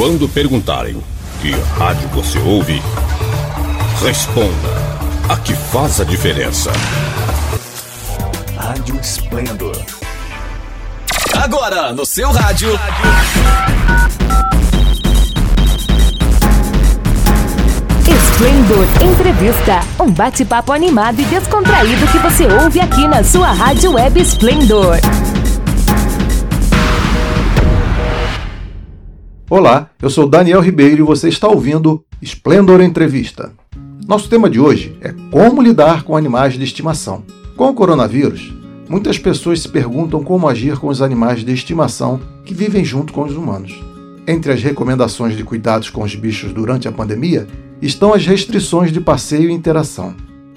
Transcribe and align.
Quando 0.00 0.26
perguntarem 0.26 0.96
que 1.42 1.50
rádio 1.76 2.08
você 2.08 2.38
ouve, 2.38 2.80
responda 4.02 4.70
a 5.28 5.36
que 5.36 5.52
faz 5.52 6.00
a 6.00 6.04
diferença. 6.04 6.72
Rádio 8.56 8.98
Esplendor. 8.98 9.76
Agora 11.36 11.92
no 11.92 12.06
seu 12.06 12.32
rádio. 12.32 12.70
Esplendor 18.08 18.86
Entrevista, 19.04 19.80
um 20.02 20.10
bate-papo 20.10 20.72
animado 20.72 21.20
e 21.20 21.24
descontraído 21.26 22.06
que 22.06 22.18
você 22.20 22.46
ouve 22.46 22.80
aqui 22.80 23.06
na 23.06 23.22
sua 23.22 23.52
rádio 23.52 23.92
web 23.92 24.18
Esplendor. 24.18 24.96
Olá, 29.50 29.90
eu 30.00 30.08
sou 30.08 30.28
Daniel 30.28 30.60
Ribeiro 30.60 30.98
e 30.98 31.04
você 31.04 31.28
está 31.28 31.48
ouvindo 31.48 32.04
Esplendor 32.22 32.80
Entrevista. 32.80 33.50
Nosso 34.06 34.28
tema 34.28 34.48
de 34.48 34.60
hoje 34.60 34.96
é 35.00 35.12
como 35.28 35.60
lidar 35.60 36.04
com 36.04 36.16
animais 36.16 36.54
de 36.54 36.62
estimação. 36.62 37.24
Com 37.56 37.68
o 37.68 37.74
coronavírus, 37.74 38.54
muitas 38.88 39.18
pessoas 39.18 39.58
se 39.58 39.68
perguntam 39.68 40.22
como 40.22 40.48
agir 40.48 40.78
com 40.78 40.86
os 40.86 41.02
animais 41.02 41.44
de 41.44 41.52
estimação 41.52 42.20
que 42.44 42.54
vivem 42.54 42.84
junto 42.84 43.12
com 43.12 43.24
os 43.24 43.34
humanos. 43.34 43.76
Entre 44.24 44.52
as 44.52 44.62
recomendações 44.62 45.36
de 45.36 45.42
cuidados 45.42 45.90
com 45.90 46.04
os 46.04 46.14
bichos 46.14 46.52
durante 46.52 46.86
a 46.86 46.92
pandemia 46.92 47.48
estão 47.82 48.14
as 48.14 48.24
restrições 48.24 48.92
de 48.92 49.00
passeio 49.00 49.50
e 49.50 49.52
interação. 49.52 50.14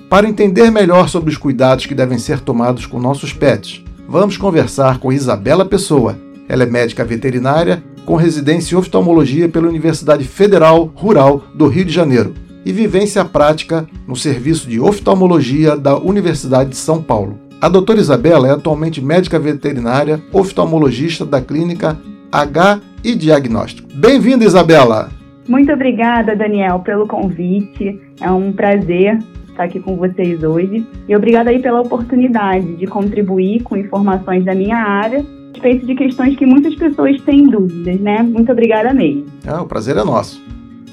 Para 0.07 0.29
entender 0.29 0.69
melhor 0.69 1.09
sobre 1.09 1.31
os 1.31 1.37
cuidados 1.37 1.87
que 1.87 1.95
devem 1.95 2.19
ser 2.19 2.41
tomados 2.41 2.85
com 2.85 2.99
nossos 2.99 3.33
pets, 3.33 3.83
vamos 4.07 4.37
conversar 4.37 4.99
com 4.99 5.11
Isabela 5.11 5.65
Pessoa. 5.65 6.15
Ela 6.47 6.61
é 6.61 6.67
médica 6.67 7.03
veterinária 7.03 7.83
com 8.05 8.15
residência 8.15 8.75
em 8.75 8.77
oftalmologia 8.77 9.47
pela 9.47 9.67
Universidade 9.67 10.23
Federal 10.23 10.91
Rural 10.95 11.43
do 11.55 11.67
Rio 11.67 11.85
de 11.85 11.93
Janeiro 11.93 12.33
e 12.65 12.71
vivência 12.71 13.23
prática 13.25 13.85
no 14.07 14.15
serviço 14.15 14.69
de 14.69 14.79
oftalmologia 14.79 15.75
da 15.75 15.97
Universidade 15.97 16.71
de 16.71 16.75
São 16.75 17.01
Paulo. 17.01 17.39
A 17.61 17.69
doutora 17.69 17.99
Isabela 17.99 18.47
é 18.47 18.51
atualmente 18.51 19.01
médica 19.01 19.39
veterinária, 19.39 20.21
oftalmologista 20.31 21.25
da 21.25 21.41
clínica 21.41 21.97
H 22.31 22.81
e 23.03 23.15
Diagnóstico. 23.15 23.87
Bem-vinda, 23.93 24.43
Isabela! 24.43 25.09
Muito 25.47 25.71
obrigada, 25.71 26.35
Daniel, 26.35 26.79
pelo 26.79 27.07
convite. 27.07 27.99
É 28.21 28.31
um 28.31 28.51
prazer 28.51 29.19
estar 29.49 29.65
aqui 29.65 29.79
com 29.79 29.95
vocês 29.95 30.41
hoje. 30.41 30.85
E 31.07 31.15
obrigada 31.15 31.49
aí 31.49 31.59
pela 31.59 31.81
oportunidade 31.81 32.75
de 32.75 32.87
contribuir 32.87 33.61
com 33.63 33.75
informações 33.75 34.43
da 34.45 34.55
minha 34.55 34.77
área 34.77 35.25
respeito 35.53 35.85
de 35.85 35.95
questões 35.95 36.35
que 36.35 36.45
muitas 36.45 36.75
pessoas 36.75 37.19
têm 37.21 37.47
dúvidas, 37.47 37.99
né? 37.99 38.23
Muito 38.23 38.51
obrigada 38.51 38.93
mesmo. 38.93 39.25
Ah, 39.47 39.61
o 39.61 39.67
prazer 39.67 39.95
é 39.97 40.03
nosso. 40.03 40.41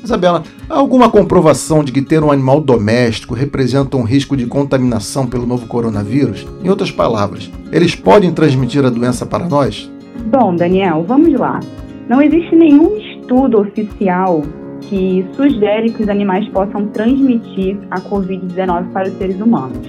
Isabela, 0.03 0.43
há 0.69 0.79
alguma 0.79 1.11
comprovação 1.11 1.85
de 1.85 1.93
que 1.93 2.01
ter 2.01 2.23
um 2.23 2.33
animal 2.33 2.61
doméstico 2.61 3.35
representa 3.35 3.97
um 3.97 4.03
risco 4.03 4.35
de 4.37 4.47
contaminação 4.47 5.27
pelo 5.27 5.47
novo 5.47 5.67
coronavírus? 5.67 6.47
Em 6.65 6.71
outras 6.71 6.91
palavras, 6.91 7.51
eles 7.71 7.95
podem 7.95 8.33
transmitir 8.33 8.85
a 8.85 8.91
doença 8.91 9.27
para 9.27 9.47
nós? 9.47 9.91
Bom, 10.31 10.55
Daniel, 10.55 11.05
vamos 11.07 11.33
lá. 11.35 11.61
Não 12.09 12.23
existe 12.23 12.55
nenhum 12.57 12.97
estudo 12.97 13.61
oficial 13.61 14.43
que 14.83 15.25
sugere 15.35 15.91
que 15.91 16.03
os 16.03 16.09
animais 16.09 16.49
possam 16.49 16.87
transmitir 16.89 17.79
a 17.91 18.01
Covid-19 18.01 18.93
para 18.93 19.09
os 19.09 19.15
seres 19.19 19.39
humanos. 19.39 19.87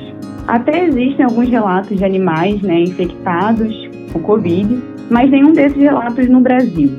Até 0.48 0.86
existem 0.86 1.26
alguns 1.26 1.50
relatos 1.50 1.98
de 1.98 2.04
animais 2.04 2.62
né, 2.62 2.82
infectados 2.82 3.91
com 4.12 4.20
Covid, 4.20 4.80
mas 5.10 5.30
nenhum 5.30 5.54
desses 5.54 5.78
relatos 5.78 6.28
no 6.30 6.40
Brasil. 6.40 6.90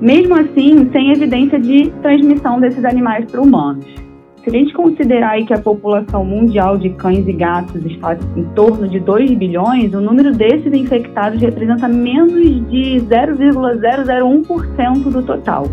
Mesmo 0.00 0.34
assim, 0.34 0.90
sem 0.92 1.12
evidência 1.12 1.58
de 1.58 1.90
transmissão 2.02 2.60
desses 2.60 2.84
animais 2.84 3.30
para 3.30 3.40
humanos. 3.40 3.86
Se 4.42 4.50
a 4.50 4.52
gente 4.52 4.74
considerar 4.74 5.30
aí 5.30 5.46
que 5.46 5.54
a 5.54 5.58
população 5.58 6.24
mundial 6.24 6.76
de 6.76 6.90
cães 6.90 7.26
e 7.26 7.32
gatos 7.32 7.82
está 7.86 8.14
em 8.36 8.44
torno 8.54 8.86
de 8.86 9.00
2 9.00 9.30
bilhões, 9.32 9.94
o 9.94 10.02
número 10.02 10.32
desses 10.32 10.70
infectados 10.70 11.40
representa 11.40 11.88
menos 11.88 12.34
de 12.70 13.00
0,001% 13.00 15.10
do 15.10 15.22
total. 15.22 15.64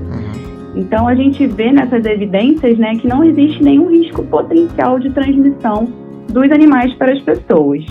Então 0.73 1.05
a 1.05 1.16
gente 1.16 1.45
vê 1.47 1.73
nessas 1.73 2.05
evidências 2.05 2.78
né, 2.78 2.95
que 2.95 3.07
não 3.07 3.25
existe 3.25 3.61
nenhum 3.61 3.89
risco 3.89 4.23
potencial 4.23 5.00
de 5.00 5.09
transmissão 5.09 5.85
dos 6.31 6.50
animais 6.50 6.94
para 6.94 7.11
as 7.11 7.19
pessoas 7.19 7.84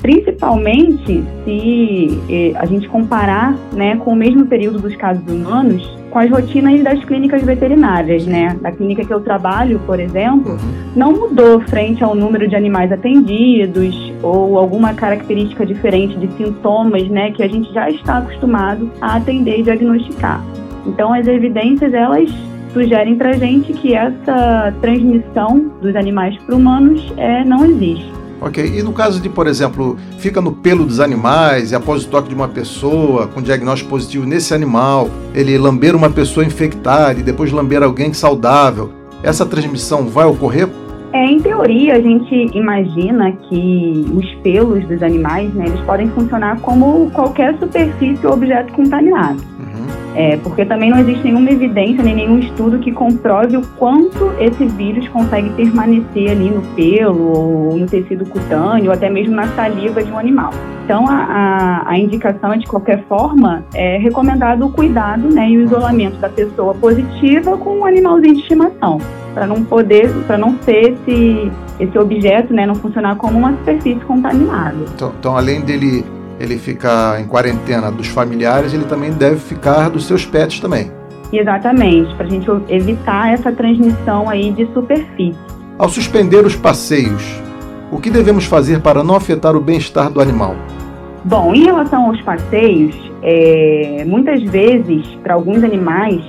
principalmente 0.00 1.22
se 1.44 2.20
eh, 2.28 2.52
a 2.56 2.66
gente 2.66 2.88
comparar 2.88 3.54
né, 3.72 3.96
com 3.96 4.12
o 4.12 4.16
mesmo 4.16 4.46
período 4.46 4.78
dos 4.78 4.96
casos 4.96 5.22
humanos 5.30 6.00
com 6.10 6.18
as 6.18 6.30
rotinas 6.30 6.82
das 6.82 7.02
clínicas 7.04 7.42
veterinárias, 7.42 8.26
né? 8.26 8.56
Da 8.60 8.72
clínica 8.72 9.04
que 9.04 9.12
eu 9.12 9.20
trabalho, 9.20 9.80
por 9.86 10.00
exemplo, 10.00 10.58
não 10.94 11.12
mudou 11.12 11.60
frente 11.60 12.02
ao 12.02 12.14
número 12.14 12.48
de 12.48 12.56
animais 12.56 12.90
atendidos 12.90 14.12
ou 14.22 14.58
alguma 14.58 14.92
característica 14.92 15.64
diferente 15.64 16.16
de 16.18 16.28
sintomas, 16.36 17.08
né, 17.08 17.30
que 17.30 17.42
a 17.42 17.48
gente 17.48 17.72
já 17.72 17.88
está 17.88 18.18
acostumado 18.18 18.90
a 19.00 19.16
atender 19.16 19.60
e 19.60 19.62
diagnosticar. 19.62 20.44
Então, 20.84 21.12
as 21.12 21.26
evidências 21.26 21.94
elas 21.94 22.30
sugerem 22.72 23.16
para 23.16 23.30
a 23.30 23.34
gente 23.34 23.72
que 23.72 23.94
essa 23.94 24.74
transmissão 24.80 25.70
dos 25.80 25.94
animais 25.94 26.36
para 26.38 26.54
humanos 26.54 27.12
é, 27.16 27.44
não 27.44 27.64
existe. 27.64 28.19
Ok. 28.40 28.64
E 28.64 28.82
no 28.82 28.92
caso 28.92 29.20
de, 29.20 29.28
por 29.28 29.46
exemplo, 29.46 29.96
fica 30.18 30.40
no 30.40 30.52
pelo 30.52 30.86
dos 30.86 30.98
animais 30.98 31.72
e 31.72 31.74
após 31.74 32.04
o 32.04 32.08
toque 32.08 32.28
de 32.28 32.34
uma 32.34 32.48
pessoa 32.48 33.26
com 33.26 33.42
diagnóstico 33.42 33.90
positivo 33.90 34.26
nesse 34.26 34.54
animal, 34.54 35.10
ele 35.34 35.58
lamber 35.58 35.94
uma 35.94 36.08
pessoa 36.08 36.44
infectada 36.44 37.20
e 37.20 37.22
depois 37.22 37.52
lamber 37.52 37.82
alguém 37.82 38.12
saudável, 38.12 38.90
essa 39.22 39.44
transmissão 39.44 40.06
vai 40.06 40.24
ocorrer? 40.24 40.68
É, 41.12 41.24
em 41.24 41.40
teoria, 41.40 41.96
a 41.96 42.00
gente 42.00 42.56
imagina 42.56 43.32
que 43.32 44.06
os 44.14 44.32
pelos 44.42 44.84
dos 44.86 45.02
animais, 45.02 45.52
né, 45.54 45.66
eles 45.66 45.80
podem 45.80 46.08
funcionar 46.10 46.60
como 46.60 47.10
qualquer 47.10 47.58
superfície 47.58 48.24
ou 48.24 48.34
objeto 48.34 48.72
contaminado. 48.72 49.42
É, 50.14 50.36
porque 50.38 50.64
também 50.64 50.90
não 50.90 50.98
existe 50.98 51.24
nenhuma 51.24 51.50
evidência, 51.50 52.02
nem 52.02 52.14
nenhum 52.14 52.38
estudo 52.38 52.78
que 52.78 52.90
comprove 52.90 53.56
o 53.56 53.62
quanto 53.78 54.32
esse 54.38 54.66
vírus 54.66 55.06
consegue 55.08 55.50
permanecer 55.50 56.30
ali 56.30 56.50
no 56.50 56.62
pelo, 56.74 57.68
ou 57.68 57.76
no 57.76 57.86
tecido 57.86 58.24
cutâneo, 58.26 58.86
ou 58.86 58.92
até 58.92 59.08
mesmo 59.08 59.34
na 59.34 59.46
saliva 59.48 60.02
de 60.02 60.10
um 60.10 60.18
animal. 60.18 60.50
Então, 60.84 61.06
a, 61.08 61.14
a, 61.14 61.90
a 61.90 61.98
indicação 61.98 62.52
é, 62.52 62.58
de 62.58 62.66
qualquer 62.66 63.04
forma, 63.04 63.64
é 63.72 63.98
recomendado 63.98 64.66
o 64.66 64.72
cuidado 64.72 65.32
né, 65.32 65.48
e 65.48 65.58
o 65.58 65.62
isolamento 65.62 66.16
da 66.16 66.28
pessoa 66.28 66.74
positiva 66.74 67.56
com 67.56 67.70
o 67.70 67.78
um 67.80 67.84
animalzinho 67.84 68.34
de 68.34 68.40
estimação, 68.40 68.98
para 69.32 69.46
não 69.46 69.62
poder, 69.62 70.10
para 70.26 70.36
não 70.36 70.58
ser 70.62 70.94
esse, 70.94 71.52
esse 71.78 71.96
objeto, 71.96 72.52
né, 72.52 72.66
não 72.66 72.74
funcionar 72.74 73.14
como 73.16 73.38
uma 73.38 73.52
superfície 73.52 74.04
contaminada. 74.04 74.76
Então, 74.94 75.12
então 75.16 75.36
além 75.36 75.60
dele 75.60 76.04
ele 76.40 76.56
ficar 76.56 77.20
em 77.20 77.26
quarentena 77.26 77.92
dos 77.92 78.08
familiares, 78.08 78.72
ele 78.72 78.86
também 78.86 79.12
deve 79.12 79.36
ficar 79.36 79.90
dos 79.90 80.06
seus 80.06 80.24
pets 80.24 80.58
também. 80.58 80.90
Exatamente, 81.30 82.12
para 82.16 82.26
a 82.26 82.28
gente 82.30 82.50
evitar 82.68 83.32
essa 83.32 83.52
transmissão 83.52 84.28
aí 84.28 84.50
de 84.50 84.66
superfície. 84.72 85.38
Ao 85.78 85.88
suspender 85.88 86.44
os 86.44 86.56
passeios, 86.56 87.40
o 87.92 88.00
que 88.00 88.10
devemos 88.10 88.46
fazer 88.46 88.80
para 88.80 89.04
não 89.04 89.14
afetar 89.14 89.54
o 89.54 89.60
bem-estar 89.60 90.10
do 90.10 90.20
animal? 90.20 90.56
Bom, 91.24 91.54
em 91.54 91.64
relação 91.64 92.06
aos 92.06 92.20
passeios, 92.22 92.96
é, 93.22 94.04
muitas 94.06 94.42
vezes, 94.42 95.06
para 95.22 95.34
alguns 95.34 95.62
animais, 95.62 96.22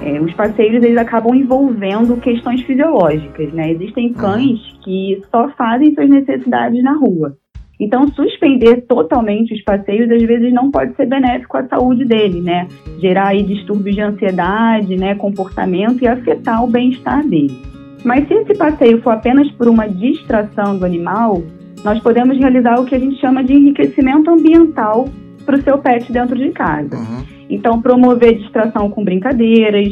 é, 0.00 0.20
os 0.20 0.32
passeios 0.32 0.82
eles 0.82 0.96
acabam 0.96 1.34
envolvendo 1.34 2.16
questões 2.16 2.62
fisiológicas, 2.62 3.52
né? 3.52 3.72
Existem 3.72 4.12
cães 4.14 4.58
que 4.82 5.22
só 5.30 5.48
fazem 5.50 5.94
suas 5.94 6.08
necessidades 6.08 6.82
na 6.82 6.96
rua. 6.96 7.36
Então, 7.80 8.08
suspender 8.08 8.82
totalmente 8.88 9.54
os 9.54 9.62
passeios 9.62 10.10
às 10.10 10.22
vezes 10.22 10.52
não 10.52 10.70
pode 10.70 10.96
ser 10.96 11.06
benéfico 11.06 11.56
à 11.56 11.66
saúde 11.68 12.04
dele, 12.04 12.40
né? 12.40 12.66
Gerar 12.98 13.28
aí 13.28 13.42
distúrbios 13.42 13.94
de 13.94 14.02
ansiedade, 14.02 14.96
né, 14.96 15.14
comportamento 15.14 16.02
e 16.02 16.08
afetar 16.08 16.64
o 16.64 16.66
bem-estar 16.66 17.24
dele. 17.24 17.56
Mas 18.04 18.26
se 18.26 18.34
esse 18.34 18.54
passeio 18.54 19.00
for 19.00 19.10
apenas 19.10 19.48
por 19.52 19.68
uma 19.68 19.88
distração 19.88 20.76
do 20.76 20.84
animal, 20.84 21.42
nós 21.84 22.00
podemos 22.00 22.36
realizar 22.36 22.80
o 22.80 22.84
que 22.84 22.94
a 22.94 22.98
gente 22.98 23.20
chama 23.20 23.44
de 23.44 23.52
enriquecimento 23.52 24.28
ambiental 24.28 25.08
para 25.46 25.56
o 25.56 25.62
seu 25.62 25.78
pet 25.78 26.12
dentro 26.12 26.36
de 26.36 26.50
casa. 26.50 26.96
Uhum. 26.96 27.24
Então, 27.48 27.80
promover 27.80 28.38
distração 28.38 28.90
com 28.90 29.04
brincadeiras, 29.04 29.88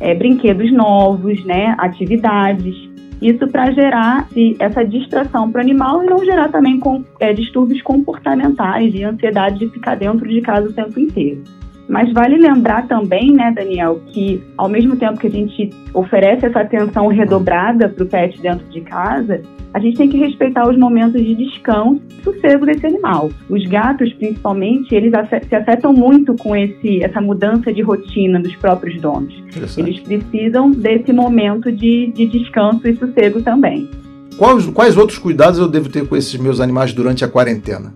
é, 0.00 0.14
brinquedos 0.14 0.72
novos, 0.72 1.44
né, 1.44 1.74
atividades 1.78 2.93
isso 3.20 3.46
para 3.48 3.70
gerar 3.72 4.28
essa 4.58 4.84
distração 4.84 5.50
para 5.50 5.60
o 5.60 5.62
animal 5.62 6.02
e 6.02 6.06
não 6.06 6.24
gerar 6.24 6.48
também 6.48 6.78
com, 6.78 7.04
é, 7.20 7.32
distúrbios 7.32 7.80
comportamentais 7.82 8.94
e 8.94 9.04
ansiedade 9.04 9.58
de 9.58 9.68
ficar 9.70 9.96
dentro 9.96 10.28
de 10.28 10.40
casa 10.40 10.68
o 10.68 10.72
tempo 10.72 10.98
inteiro. 10.98 11.42
Mas 11.88 12.12
vale 12.12 12.38
lembrar 12.38 12.86
também, 12.88 13.32
né, 13.32 13.52
Daniel, 13.54 14.00
que 14.06 14.42
ao 14.56 14.68
mesmo 14.68 14.96
tempo 14.96 15.18
que 15.18 15.26
a 15.26 15.30
gente 15.30 15.70
oferece 15.92 16.46
essa 16.46 16.60
atenção 16.60 17.08
redobrada 17.08 17.88
para 17.88 18.04
o 18.04 18.06
pet 18.06 18.40
dentro 18.40 18.66
de 18.68 18.80
casa, 18.80 19.42
a 19.74 19.80
gente 19.80 19.96
tem 19.96 20.08
que 20.08 20.16
respeitar 20.16 20.68
os 20.68 20.78
momentos 20.78 21.20
de 21.20 21.34
descanso 21.34 22.00
e 22.08 22.22
sossego 22.22 22.64
desse 22.64 22.86
animal. 22.86 23.28
Os 23.50 23.66
gatos, 23.66 24.12
principalmente, 24.14 24.94
eles 24.94 25.12
se 25.48 25.54
afetam 25.54 25.92
muito 25.92 26.34
com 26.36 26.54
esse, 26.54 27.02
essa 27.02 27.20
mudança 27.20 27.72
de 27.72 27.82
rotina 27.82 28.40
dos 28.40 28.54
próprios 28.56 29.00
donos. 29.00 29.34
Eles 29.76 30.00
precisam 30.00 30.70
desse 30.70 31.12
momento 31.12 31.72
de, 31.72 32.12
de 32.14 32.26
descanso 32.26 32.86
e 32.86 32.96
sossego 32.96 33.42
também. 33.42 33.90
Quais, 34.38 34.66
quais 34.66 34.96
outros 34.96 35.18
cuidados 35.18 35.58
eu 35.58 35.68
devo 35.68 35.88
ter 35.88 36.06
com 36.06 36.16
esses 36.16 36.34
meus 36.36 36.60
animais 36.60 36.92
durante 36.92 37.24
a 37.24 37.28
quarentena? 37.28 37.92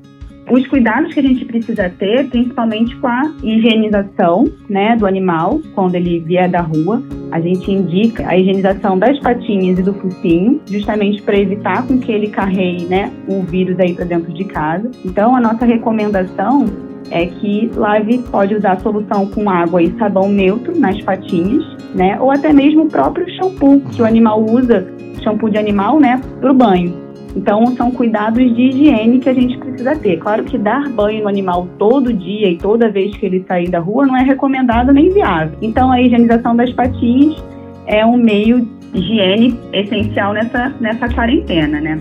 Os 0.50 0.66
cuidados 0.66 1.12
que 1.12 1.20
a 1.20 1.22
gente 1.22 1.44
precisa 1.44 1.90
ter, 1.98 2.28
principalmente 2.28 2.96
com 2.96 3.06
a 3.06 3.32
higienização 3.42 4.46
né, 4.68 4.96
do 4.96 5.06
animal, 5.06 5.60
quando 5.74 5.94
ele 5.94 6.20
vier 6.20 6.48
da 6.48 6.60
rua. 6.60 7.02
A 7.30 7.40
gente 7.40 7.70
indica 7.70 8.26
a 8.26 8.36
higienização 8.36 8.98
das 8.98 9.18
patinhas 9.20 9.78
e 9.78 9.82
do 9.82 9.92
focinho, 9.94 10.60
justamente 10.66 11.22
para 11.22 11.38
evitar 11.38 11.86
com 11.86 11.98
que 11.98 12.10
ele 12.10 12.28
carregue 12.28 12.86
né, 12.86 13.12
o 13.28 13.42
vírus 13.42 13.78
aí 13.78 13.94
para 13.94 14.04
dentro 14.04 14.32
de 14.32 14.44
casa. 14.44 14.90
Então, 15.04 15.36
a 15.36 15.40
nossa 15.40 15.64
recomendação 15.64 16.66
é 17.10 17.26
que 17.26 17.70
lave, 17.74 18.18
pode 18.30 18.54
usar 18.54 18.80
solução 18.80 19.26
com 19.26 19.48
água 19.48 19.82
e 19.82 19.90
sabão 19.98 20.28
neutro 20.30 20.78
nas 20.78 21.00
patinhas, 21.02 21.64
né? 21.94 22.18
Ou 22.20 22.30
até 22.30 22.52
mesmo 22.52 22.84
o 22.84 22.88
próprio 22.88 23.26
shampoo 23.36 23.80
que 23.92 24.02
o 24.02 24.04
animal 24.04 24.44
usa, 24.44 24.86
shampoo 25.22 25.48
de 25.48 25.58
animal, 25.58 25.98
né, 25.98 26.20
para 26.40 26.50
o 26.50 26.54
banho. 26.54 27.07
Então, 27.38 27.64
são 27.76 27.93
cuidados 27.93 28.43
de 28.56 28.62
higiene 28.62 29.20
que 29.20 29.29
a 29.29 29.32
gente 29.32 29.56
precisa 29.56 29.94
ter. 29.94 30.17
Claro 30.19 30.43
que 30.43 30.58
dar 30.58 30.88
banho 30.88 31.23
no 31.23 31.29
animal 31.29 31.69
todo 31.79 32.12
dia 32.12 32.50
e 32.50 32.58
toda 32.58 32.90
vez 32.90 33.17
que 33.17 33.25
ele 33.25 33.44
sair 33.46 33.70
da 33.70 33.79
rua 33.79 34.05
não 34.05 34.17
é 34.17 34.25
recomendado 34.25 34.93
nem 34.93 35.08
viável. 35.12 35.56
Então, 35.62 35.93
a 35.93 36.02
higienização 36.02 36.56
das 36.56 36.73
patinhas 36.73 37.40
é 37.87 38.05
um 38.05 38.17
meio 38.17 38.69
de 38.93 38.99
higiene 38.99 39.56
essencial 39.73 40.32
nessa, 40.32 40.75
nessa 40.81 41.08
quarentena, 41.11 41.81
né? 41.81 42.00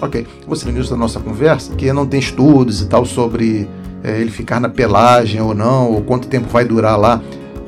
Ok. 0.00 0.26
Você 0.48 0.66
no 0.66 0.72
início 0.72 0.90
da 0.90 0.98
nossa 0.98 1.20
conversa 1.20 1.76
que 1.76 1.92
não 1.92 2.04
tem 2.04 2.18
estudos 2.18 2.82
e 2.82 2.88
tal 2.88 3.04
sobre 3.04 3.68
é, 4.02 4.20
ele 4.20 4.32
ficar 4.32 4.58
na 4.58 4.68
pelagem 4.68 5.40
ou 5.40 5.54
não, 5.54 5.92
ou 5.92 6.02
quanto 6.02 6.26
tempo 6.26 6.48
vai 6.48 6.64
durar 6.64 6.98
lá. 6.98 7.22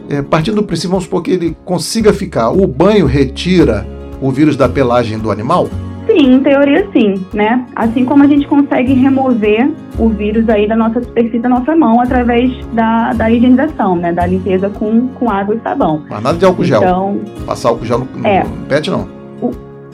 É, 0.08 0.20
partindo 0.20 0.56
do 0.56 0.64
princípio, 0.64 0.90
vamos 0.90 1.04
supor 1.04 1.22
que 1.22 1.30
ele 1.30 1.56
consiga 1.64 2.12
ficar. 2.12 2.50
O 2.50 2.66
banho 2.66 3.06
retira 3.06 3.86
o 4.20 4.32
vírus 4.32 4.56
da 4.56 4.68
pelagem 4.68 5.16
do 5.16 5.30
animal? 5.30 5.68
Sim, 6.14 6.34
em 6.34 6.40
teoria 6.40 6.88
sim, 6.92 7.26
né? 7.32 7.66
Assim 7.74 8.04
como 8.04 8.22
a 8.22 8.26
gente 8.28 8.46
consegue 8.46 8.94
remover 8.94 9.68
o 9.98 10.08
vírus 10.08 10.48
aí 10.48 10.68
da 10.68 10.76
nossa 10.76 11.02
superfície 11.02 11.40
da 11.40 11.48
nossa 11.48 11.74
mão 11.74 12.00
através 12.00 12.52
da, 12.72 13.12
da 13.12 13.28
higienização, 13.28 13.96
né? 13.96 14.12
Da 14.12 14.24
limpeza 14.24 14.70
com, 14.70 15.08
com 15.08 15.28
água 15.28 15.56
e 15.56 15.60
sabão. 15.60 16.04
Mas 16.08 16.22
nada 16.22 16.38
de 16.38 16.44
álcool 16.44 16.62
gel. 16.62 16.82
Então, 16.82 17.20
Passar 17.44 17.70
álcool 17.70 17.84
gel 17.84 17.98
no, 17.98 18.04
no, 18.04 18.26
é, 18.26 18.44
no 18.44 18.66
pet, 18.66 18.88
não. 18.90 19.08
O, 19.42 19.50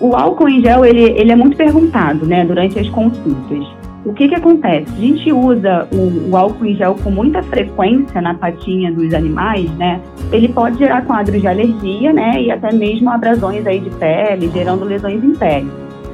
o 0.08 0.14
álcool 0.14 0.50
em 0.50 0.60
gel, 0.60 0.84
ele, 0.84 1.04
ele 1.04 1.32
é 1.32 1.36
muito 1.36 1.56
perguntado, 1.56 2.26
né? 2.26 2.44
Durante 2.44 2.78
as 2.78 2.88
consultas. 2.90 3.66
O 4.04 4.12
que 4.12 4.28
que 4.28 4.34
acontece? 4.34 4.92
A 4.92 5.00
gente 5.00 5.32
usa 5.32 5.88
o, 5.90 6.30
o, 6.30 6.36
álcool 6.36 6.66
em 6.66 6.76
gel 6.76 6.96
com 7.02 7.10
muita 7.10 7.42
frequência 7.42 8.20
na 8.20 8.34
patinha 8.34 8.92
dos 8.92 9.14
animais, 9.14 9.70
né? 9.76 10.02
Ele 10.30 10.48
pode 10.48 10.78
gerar 10.78 11.02
quadros 11.06 11.40
de 11.40 11.46
alergia, 11.46 12.12
né? 12.12 12.42
E 12.42 12.50
até 12.50 12.72
mesmo 12.72 13.10
abrasões 13.10 13.66
aí 13.66 13.80
de 13.80 13.90
pele, 13.90 14.50
gerando 14.52 14.84
lesões 14.84 15.24
em 15.24 15.32
pele 15.32 15.70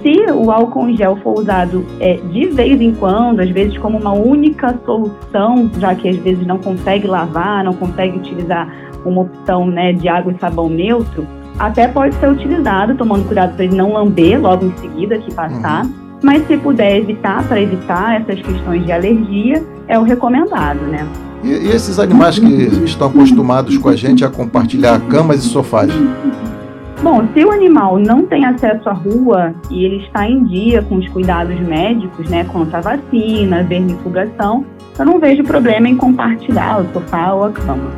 se 0.07 0.31
o 0.31 0.53
álcool 0.53 0.89
em 0.89 0.97
gel 0.97 1.17
for 1.17 1.41
usado 1.41 1.85
é, 1.99 2.15
de 2.31 2.47
vez 2.47 2.81
em 2.81 2.95
quando, 2.95 3.41
às 3.41 3.51
vezes 3.51 3.77
como 3.79 3.99
uma 3.99 4.13
única 4.13 4.79
solução, 4.87 5.69
já 5.81 5.97
que 5.97 6.09
às 6.09 6.17
vezes 6.19 6.47
não 6.47 6.59
consegue 6.59 7.09
lavar, 7.09 7.65
não 7.65 7.73
consegue 7.73 8.17
utilizar 8.17 8.73
uma 9.05 9.23
opção 9.23 9.67
né, 9.67 9.93
de 9.93 10.09
água 10.09 10.33
e 10.33 10.39
sabão 10.39 10.69
neutro, 10.69 11.27
até 11.59 11.89
pode 11.89 12.15
ser 12.17 12.31
utilizado, 12.31 12.95
tomando 12.95 13.27
cuidado 13.27 13.57
para 13.57 13.65
ele 13.65 13.75
não 13.75 13.95
lamber 13.95 14.41
logo 14.41 14.67
em 14.67 14.77
seguida 14.77 15.19
que 15.19 15.35
passar. 15.35 15.85
Uhum. 15.85 15.93
Mas 16.23 16.47
se 16.47 16.57
puder 16.57 16.99
evitar, 16.99 17.43
para 17.49 17.61
evitar 17.61 18.21
essas 18.21 18.41
questões 18.41 18.85
de 18.85 18.93
alergia, 18.93 19.63
é 19.89 19.99
o 19.99 20.03
recomendado, 20.03 20.81
né? 20.83 21.07
E, 21.43 21.49
e 21.49 21.69
esses 21.71 21.99
animais 21.99 22.39
que 22.39 22.47
estão 22.85 23.09
acostumados 23.09 23.77
com 23.77 23.89
a 23.89 23.97
gente 23.97 24.25
a 24.25 24.31
compartilhar 24.31 25.01
camas 25.09 25.45
e 25.45 25.49
sofás? 25.49 25.91
Bom, 27.03 27.27
se 27.35 27.45
o 27.45 27.51
animal 27.51 27.99
não 27.99 28.25
tem 28.25 28.45
acesso 28.45 28.89
à 28.89 28.93
rua 28.93 29.55
e 29.71 29.85
ele 29.85 30.05
está 30.05 30.29
em 30.29 30.45
dia 30.45 30.83
com 30.83 30.97
os 30.97 31.09
cuidados 31.09 31.59
médicos, 31.61 32.29
né, 32.29 32.45
contra 32.45 32.79
a 32.79 32.81
vacina, 32.81 33.63
vermifugação, 33.63 34.65
eu 34.99 35.05
não 35.05 35.21
vejo 35.21 35.45
problema 35.45 35.89
em 35.89 35.97
compartilhar 35.97 36.81
o 36.81 36.93
sofá 36.93 37.33
ou 37.33 37.45
a 37.45 37.53
cama. 37.53 37.91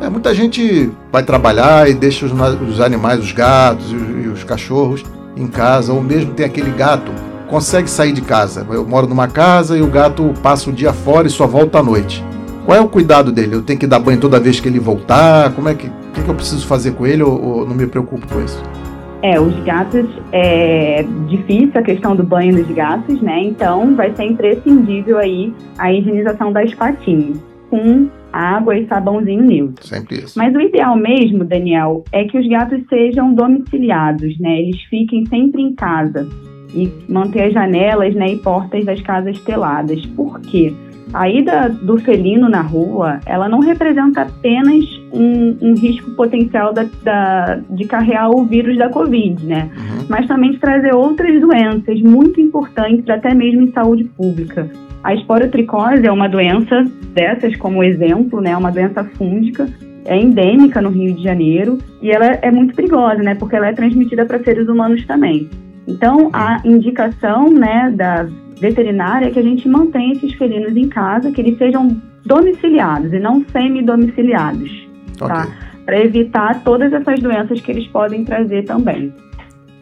É, 0.00 0.08
muita 0.08 0.34
gente 0.34 0.90
vai 1.12 1.22
trabalhar 1.22 1.88
e 1.88 1.94
deixa 1.94 2.26
os, 2.26 2.32
os 2.32 2.80
animais, 2.80 3.20
os 3.20 3.32
gatos 3.32 3.92
e 3.92 3.94
os, 3.94 4.24
e 4.24 4.28
os 4.28 4.44
cachorros 4.44 5.04
em 5.36 5.46
casa, 5.46 5.92
ou 5.92 6.02
mesmo 6.02 6.32
tem 6.32 6.46
aquele 6.46 6.70
gato 6.70 7.12
consegue 7.46 7.88
sair 7.88 8.12
de 8.12 8.22
casa. 8.22 8.66
Eu 8.68 8.86
moro 8.86 9.06
numa 9.06 9.28
casa 9.28 9.76
e 9.76 9.82
o 9.82 9.86
gato 9.86 10.34
passa 10.42 10.70
o 10.70 10.72
dia 10.72 10.92
fora 10.92 11.26
e 11.26 11.30
só 11.30 11.46
volta 11.46 11.78
à 11.78 11.82
noite. 11.82 12.24
Qual 12.66 12.76
é 12.76 12.80
o 12.80 12.88
cuidado 12.88 13.30
dele? 13.30 13.54
Eu 13.54 13.62
tenho 13.62 13.78
que 13.78 13.86
dar 13.86 14.00
banho 14.00 14.18
toda 14.18 14.40
vez 14.40 14.58
que 14.58 14.68
ele 14.68 14.80
voltar? 14.80 15.54
Como 15.54 15.68
é 15.68 15.74
que, 15.74 15.88
que, 16.12 16.22
que 16.24 16.28
eu 16.28 16.34
preciso 16.34 16.66
fazer 16.66 16.94
com 16.94 17.06
ele 17.06 17.22
ou, 17.22 17.40
ou, 17.40 17.66
não 17.66 17.76
me 17.76 17.86
preocupo 17.86 18.26
com 18.26 18.42
isso? 18.42 18.60
É, 19.22 19.38
os 19.38 19.54
gatos 19.62 20.04
é 20.32 21.04
difícil 21.28 21.70
a 21.76 21.82
questão 21.82 22.16
do 22.16 22.24
banho 22.24 22.56
dos 22.56 22.68
gatos, 22.74 23.22
né? 23.22 23.40
Então 23.44 23.94
vai 23.94 24.12
ser 24.16 24.24
imprescindível 24.24 25.16
aí 25.16 25.54
a 25.78 25.92
higienização 25.92 26.52
das 26.52 26.74
patinhas 26.74 27.38
com 27.70 28.08
água 28.32 28.76
e 28.76 28.84
sabãozinho 28.88 29.44
neutro. 29.44 29.86
Sempre 29.86 30.16
isso. 30.16 30.36
Mas 30.36 30.52
o 30.52 30.60
ideal 30.60 30.96
mesmo, 30.96 31.44
Daniel, 31.44 32.02
é 32.10 32.24
que 32.24 32.36
os 32.36 32.48
gatos 32.48 32.80
sejam 32.88 33.32
domiciliados, 33.32 34.36
né? 34.40 34.60
Eles 34.62 34.82
fiquem 34.90 35.24
sempre 35.26 35.62
em 35.62 35.72
casa 35.72 36.28
e 36.74 36.92
manter 37.08 37.44
as 37.44 37.52
janelas 37.52 38.12
né, 38.14 38.32
e 38.32 38.36
portas 38.38 38.84
das 38.84 39.00
casas 39.02 39.38
teladas. 39.40 40.04
Por 40.06 40.40
quê? 40.40 40.74
A 41.12 41.28
ida 41.28 41.68
do 41.68 41.98
felino 41.98 42.48
na 42.48 42.62
rua, 42.62 43.20
ela 43.26 43.48
não 43.48 43.60
representa 43.60 44.22
apenas 44.22 44.84
um, 45.12 45.56
um 45.60 45.74
risco 45.74 46.10
potencial 46.12 46.72
da, 46.72 46.86
da, 47.02 47.60
de 47.70 47.84
carregar 47.84 48.30
o 48.30 48.44
vírus 48.44 48.76
da 48.76 48.88
Covid, 48.88 49.44
né? 49.46 49.70
Uhum. 49.76 50.06
Mas 50.08 50.26
também 50.26 50.52
de 50.52 50.58
trazer 50.58 50.94
outras 50.94 51.40
doenças 51.40 52.00
muito 52.02 52.40
importantes, 52.40 53.08
até 53.08 53.34
mesmo 53.34 53.62
em 53.62 53.72
saúde 53.72 54.04
pública. 54.04 54.68
A 55.02 55.14
esporotricose 55.14 56.04
é 56.04 56.10
uma 56.10 56.28
doença 56.28 56.84
dessas, 57.14 57.56
como 57.56 57.84
exemplo, 57.84 58.40
né? 58.40 58.56
Uma 58.56 58.72
doença 58.72 59.04
fúngica, 59.04 59.68
é 60.04 60.18
endêmica 60.18 60.80
no 60.80 60.90
Rio 60.90 61.14
de 61.14 61.22
Janeiro 61.22 61.78
e 62.00 62.10
ela 62.10 62.26
é 62.26 62.50
muito 62.50 62.74
perigosa, 62.74 63.22
né? 63.22 63.34
Porque 63.34 63.56
ela 63.56 63.68
é 63.68 63.72
transmitida 63.72 64.24
para 64.24 64.42
seres 64.42 64.68
humanos 64.68 65.04
também. 65.06 65.48
Então, 65.86 66.30
a 66.32 66.60
indicação, 66.64 67.50
né, 67.50 67.92
da 67.94 68.26
veterinária 68.58 69.26
é 69.26 69.30
que 69.30 69.38
a 69.38 69.42
gente 69.42 69.68
mantenha 69.68 70.12
esses 70.12 70.32
felinos 70.34 70.76
em 70.76 70.88
casa, 70.88 71.30
que 71.30 71.40
eles 71.40 71.58
sejam 71.58 72.00
domiciliados 72.24 73.12
e 73.12 73.18
não 73.18 73.44
semi-domiciliados, 73.52 74.70
tá? 75.18 75.26
okay. 75.26 75.36
tá? 75.36 75.48
Para 75.84 76.04
evitar 76.04 76.64
todas 76.64 76.92
essas 76.92 77.20
doenças 77.20 77.60
que 77.60 77.70
eles 77.70 77.86
podem 77.88 78.24
trazer 78.24 78.64
também. 78.64 79.12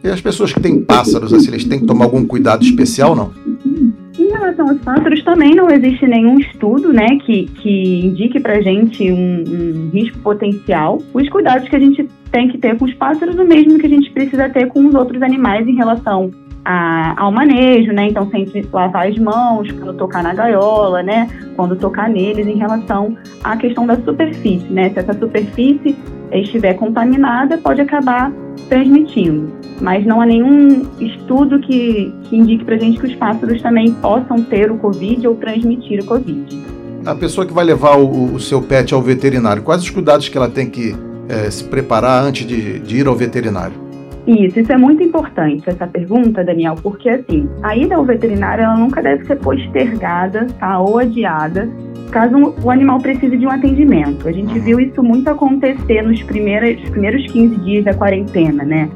E 0.03 0.07
as 0.07 0.21
pessoas 0.21 0.53
que 0.53 0.59
têm 0.59 0.83
pássaros, 0.83 1.33
assim, 1.33 1.47
eles 1.47 1.63
têm 1.63 1.79
que 1.79 1.87
tomar 1.87 2.05
algum 2.05 2.23
cuidado 2.27 2.63
especial, 2.63 3.15
não? 3.15 3.31
Em 4.19 4.29
relação 4.29 4.69
aos 4.69 4.79
pássaros, 4.81 5.23
também 5.23 5.55
não 5.55 5.67
existe 5.67 6.05
nenhum 6.05 6.39
estudo 6.39 6.93
né, 6.93 7.07
que, 7.25 7.45
que 7.45 8.05
indique 8.05 8.39
para 8.39 8.61
gente 8.61 9.11
um, 9.11 9.43
um 9.47 9.89
risco 9.91 10.19
potencial. 10.19 11.01
Os 11.11 11.27
cuidados 11.29 11.67
que 11.67 11.75
a 11.75 11.79
gente 11.79 12.07
tem 12.31 12.47
que 12.49 12.59
ter 12.59 12.77
com 12.77 12.85
os 12.85 12.93
pássaros, 12.93 13.35
o 13.35 13.45
mesmo 13.45 13.79
que 13.79 13.87
a 13.87 13.89
gente 13.89 14.11
precisa 14.11 14.47
ter 14.47 14.67
com 14.67 14.85
os 14.85 14.93
outros 14.93 15.23
animais 15.23 15.67
em 15.67 15.75
relação 15.75 16.31
a, 16.65 17.13
ao 17.21 17.31
manejo, 17.31 17.93
né? 17.93 18.09
Então 18.09 18.29
sempre 18.29 18.67
lavar 18.73 19.07
as 19.07 19.17
mãos 19.17 19.71
quando 19.71 19.93
tocar 19.93 20.23
na 20.23 20.33
gaiola, 20.33 21.03
né? 21.03 21.29
Quando 21.55 21.75
tocar 21.75 22.09
neles 22.09 22.47
em 22.47 22.57
relação 22.57 23.15
à 23.43 23.55
questão 23.55 23.85
da 23.85 23.95
superfície, 24.01 24.67
né? 24.71 24.89
Se 24.89 24.99
essa 24.99 25.13
superfície 25.13 25.95
estiver 26.31 26.73
contaminada, 26.73 27.57
pode 27.57 27.79
acabar 27.79 28.31
transmitindo. 28.67 29.53
Mas 29.79 30.05
não 30.05 30.21
há 30.21 30.25
nenhum 30.25 30.83
estudo 30.99 31.59
que, 31.59 32.13
que 32.23 32.35
indique 32.35 32.65
para 32.65 32.77
gente 32.77 32.99
que 32.99 33.05
os 33.05 33.15
pássaros 33.15 33.61
também 33.61 33.93
possam 33.93 34.41
ter 34.43 34.71
o 34.71 34.77
Covid 34.77 35.27
ou 35.27 35.35
transmitir 35.35 36.01
o 36.01 36.05
Covid. 36.05 36.59
A 37.05 37.13
pessoa 37.13 37.45
que 37.45 37.53
vai 37.53 37.63
levar 37.63 37.97
o, 37.97 38.33
o 38.33 38.39
seu 38.39 38.61
pet 38.61 38.93
ao 38.93 39.01
veterinário, 39.01 39.61
quais 39.61 39.83
os 39.83 39.89
cuidados 39.89 40.27
que 40.27 40.37
ela 40.37 40.49
tem 40.49 40.69
que 40.69 40.95
é, 41.29 41.49
se 41.51 41.63
preparar 41.63 42.23
antes 42.23 42.47
de, 42.47 42.79
de 42.79 42.97
ir 42.97 43.07
ao 43.07 43.15
veterinário? 43.15 43.84
Isso, 44.27 44.59
isso 44.59 44.71
é 44.71 44.77
muito 44.77 45.03
importante, 45.03 45.69
essa 45.69 45.85
pergunta, 45.85 46.43
Daniel, 46.43 46.75
porque 46.81 47.09
assim, 47.09 47.47
a 47.61 47.75
ida 47.75 47.95
ao 47.95 48.03
veterinário 48.03 48.63
ela 48.63 48.75
nunca 48.75 49.01
deve 49.01 49.23
ser 49.25 49.35
postergada, 49.35 50.47
tá? 50.59 50.79
Ou 50.79 50.97
adiada, 50.97 51.69
caso 52.11 52.55
o 52.63 52.71
animal 52.71 52.99
precise 52.99 53.37
de 53.37 53.45
um 53.45 53.51
atendimento. 53.51 54.27
A 54.27 54.31
gente 54.31 54.57
viu 54.59 54.79
isso 54.79 55.03
muito 55.03 55.29
acontecer 55.29 56.01
nos 56.01 56.23
primeiros, 56.23 56.89
primeiros 56.89 57.31
15 57.31 57.55
dias 57.57 57.85
da 57.85 57.93
quarentena, 57.93 58.63
né? 58.63 58.89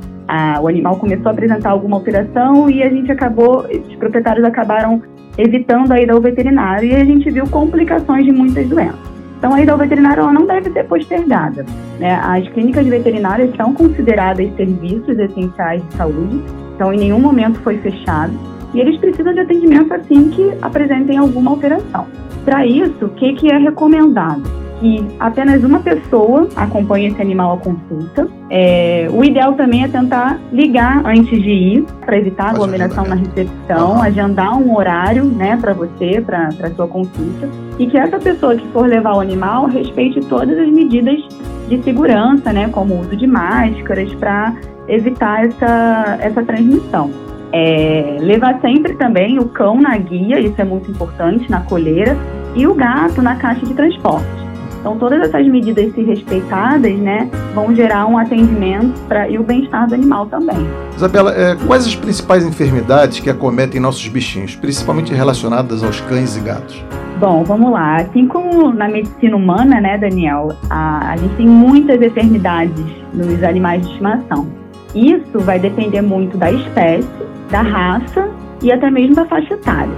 o 0.61 0.67
animal 0.67 0.95
começou 0.97 1.29
a 1.29 1.31
apresentar 1.31 1.71
alguma 1.71 1.97
alteração 1.97 2.69
e 2.69 2.83
a 2.83 2.89
gente 2.89 3.11
acabou, 3.11 3.65
os 3.65 3.95
proprietários 3.95 4.45
acabaram 4.45 5.01
evitando 5.37 5.91
a 5.91 5.99
ida 5.99 6.13
ao 6.13 6.21
veterinário 6.21 6.89
e 6.89 6.95
a 6.95 7.03
gente 7.03 7.29
viu 7.31 7.47
complicações 7.47 8.25
de 8.25 8.31
muitas 8.31 8.67
doenças. 8.67 9.18
Então, 9.39 9.53
a 9.53 9.61
ida 9.61 9.71
ao 9.71 9.77
veterinário 9.77 10.21
ela 10.21 10.33
não 10.33 10.45
deve 10.45 10.69
ser 10.69 10.83
postergada. 10.83 11.65
Né? 11.97 12.13
As 12.21 12.45
clínicas 12.49 12.85
veterinárias 12.85 13.55
são 13.55 13.73
consideradas 13.73 14.53
serviços 14.57 15.17
essenciais 15.17 15.81
de 15.87 15.95
saúde, 15.95 16.43
então 16.75 16.93
em 16.93 16.97
nenhum 16.97 17.19
momento 17.19 17.57
foi 17.61 17.77
fechado, 17.77 18.33
e 18.73 18.81
eles 18.81 18.99
precisam 18.99 19.33
de 19.33 19.39
atendimento 19.39 19.93
assim 19.93 20.29
que 20.29 20.53
apresentem 20.61 21.17
alguma 21.17 21.51
alteração. 21.51 22.05
Para 22.43 22.65
isso, 22.65 23.05
o 23.05 23.09
que, 23.09 23.33
que 23.33 23.51
é 23.51 23.57
recomendado? 23.57 24.43
Que 24.79 25.05
apenas 25.19 25.63
uma 25.63 25.79
pessoa 25.79 26.47
acompanhe 26.55 27.07
esse 27.07 27.21
animal 27.21 27.53
à 27.53 27.57
consulta. 27.57 28.27
É, 28.49 29.07
o 29.11 29.23
ideal 29.23 29.53
também 29.53 29.83
é 29.83 29.87
tentar 29.87 30.39
ligar 30.51 31.05
antes 31.05 31.41
de 31.41 31.49
ir, 31.49 31.85
para 32.05 32.17
evitar 32.17 32.49
aglomeração 32.49 33.05
na 33.05 33.15
recepção, 33.15 33.91
uhum. 33.91 34.01
agendar 34.01 34.57
um 34.57 34.75
horário 34.75 35.25
né, 35.25 35.57
para 35.57 35.73
você, 35.73 36.21
para 36.21 36.71
sua 36.75 36.87
consulta, 36.87 37.49
e 37.77 37.87
que 37.87 37.97
essa 37.97 38.17
pessoa 38.17 38.55
que 38.55 38.67
for 38.69 38.87
levar 38.87 39.15
o 39.15 39.19
animal 39.19 39.67
respeite 39.67 40.19
todas 40.21 40.57
as 40.57 40.69
medidas 40.69 41.19
de 41.67 41.81
segurança, 41.83 42.51
né, 42.51 42.69
como 42.69 42.95
o 42.95 43.01
uso 43.01 43.15
de 43.15 43.27
máscaras, 43.27 44.11
para 44.15 44.55
evitar 44.87 45.45
essa, 45.45 46.17
essa 46.19 46.43
transmissão. 46.43 47.11
É, 47.51 48.17
levar 48.19 48.59
sempre 48.61 48.95
também 48.95 49.39
o 49.39 49.45
cão 49.45 49.81
na 49.81 49.97
guia, 49.97 50.39
isso 50.39 50.59
é 50.59 50.63
muito 50.63 50.89
importante, 50.89 51.49
na 51.49 51.61
coleira, 51.61 52.15
e 52.55 52.65
o 52.65 52.73
gato 52.73 53.21
na 53.21 53.35
caixa 53.35 53.65
de 53.65 53.73
transporte. 53.73 54.48
Então, 54.79 54.97
todas 54.97 55.21
essas 55.21 55.45
medidas, 55.47 55.93
se 55.93 56.01
respeitadas, 56.01 56.97
né, 56.97 57.29
vão 57.53 57.75
gerar 57.75 58.07
um 58.07 58.17
atendimento 58.17 58.99
pra, 59.07 59.29
e 59.29 59.37
o 59.37 59.43
bem-estar 59.43 59.87
do 59.87 59.95
animal 59.95 60.25
também. 60.27 60.67
Isabela, 60.95 61.33
é, 61.33 61.55
quais 61.67 61.85
as 61.85 61.95
principais 61.95 62.45
enfermidades 62.45 63.19
que 63.19 63.29
acometem 63.29 63.79
nossos 63.81 64.07
bichinhos, 64.07 64.55
principalmente 64.55 65.13
relacionadas 65.13 65.83
aos 65.83 65.99
cães 66.01 66.37
e 66.37 66.39
gatos? 66.39 66.83
Bom, 67.19 67.43
vamos 67.43 67.71
lá. 67.71 67.97
Assim 67.97 68.25
como 68.27 68.71
na 68.71 68.87
medicina 68.87 69.35
humana, 69.35 69.81
né, 69.81 69.97
Daniel, 69.97 70.49
a, 70.69 71.11
a 71.11 71.17
gente 71.17 71.35
tem 71.35 71.47
muitas 71.47 72.01
enfermidades 72.01 72.85
nos 73.13 73.43
animais 73.43 73.81
de 73.81 73.91
estimação. 73.91 74.47
Isso 74.95 75.39
vai 75.39 75.59
depender 75.59 76.01
muito 76.01 76.37
da 76.37 76.51
espécie, 76.51 77.07
da 77.51 77.61
raça 77.61 78.29
e 78.63 78.71
até 78.71 78.89
mesmo 78.89 79.15
da 79.15 79.25
faixa 79.25 79.53
etária. 79.53 79.93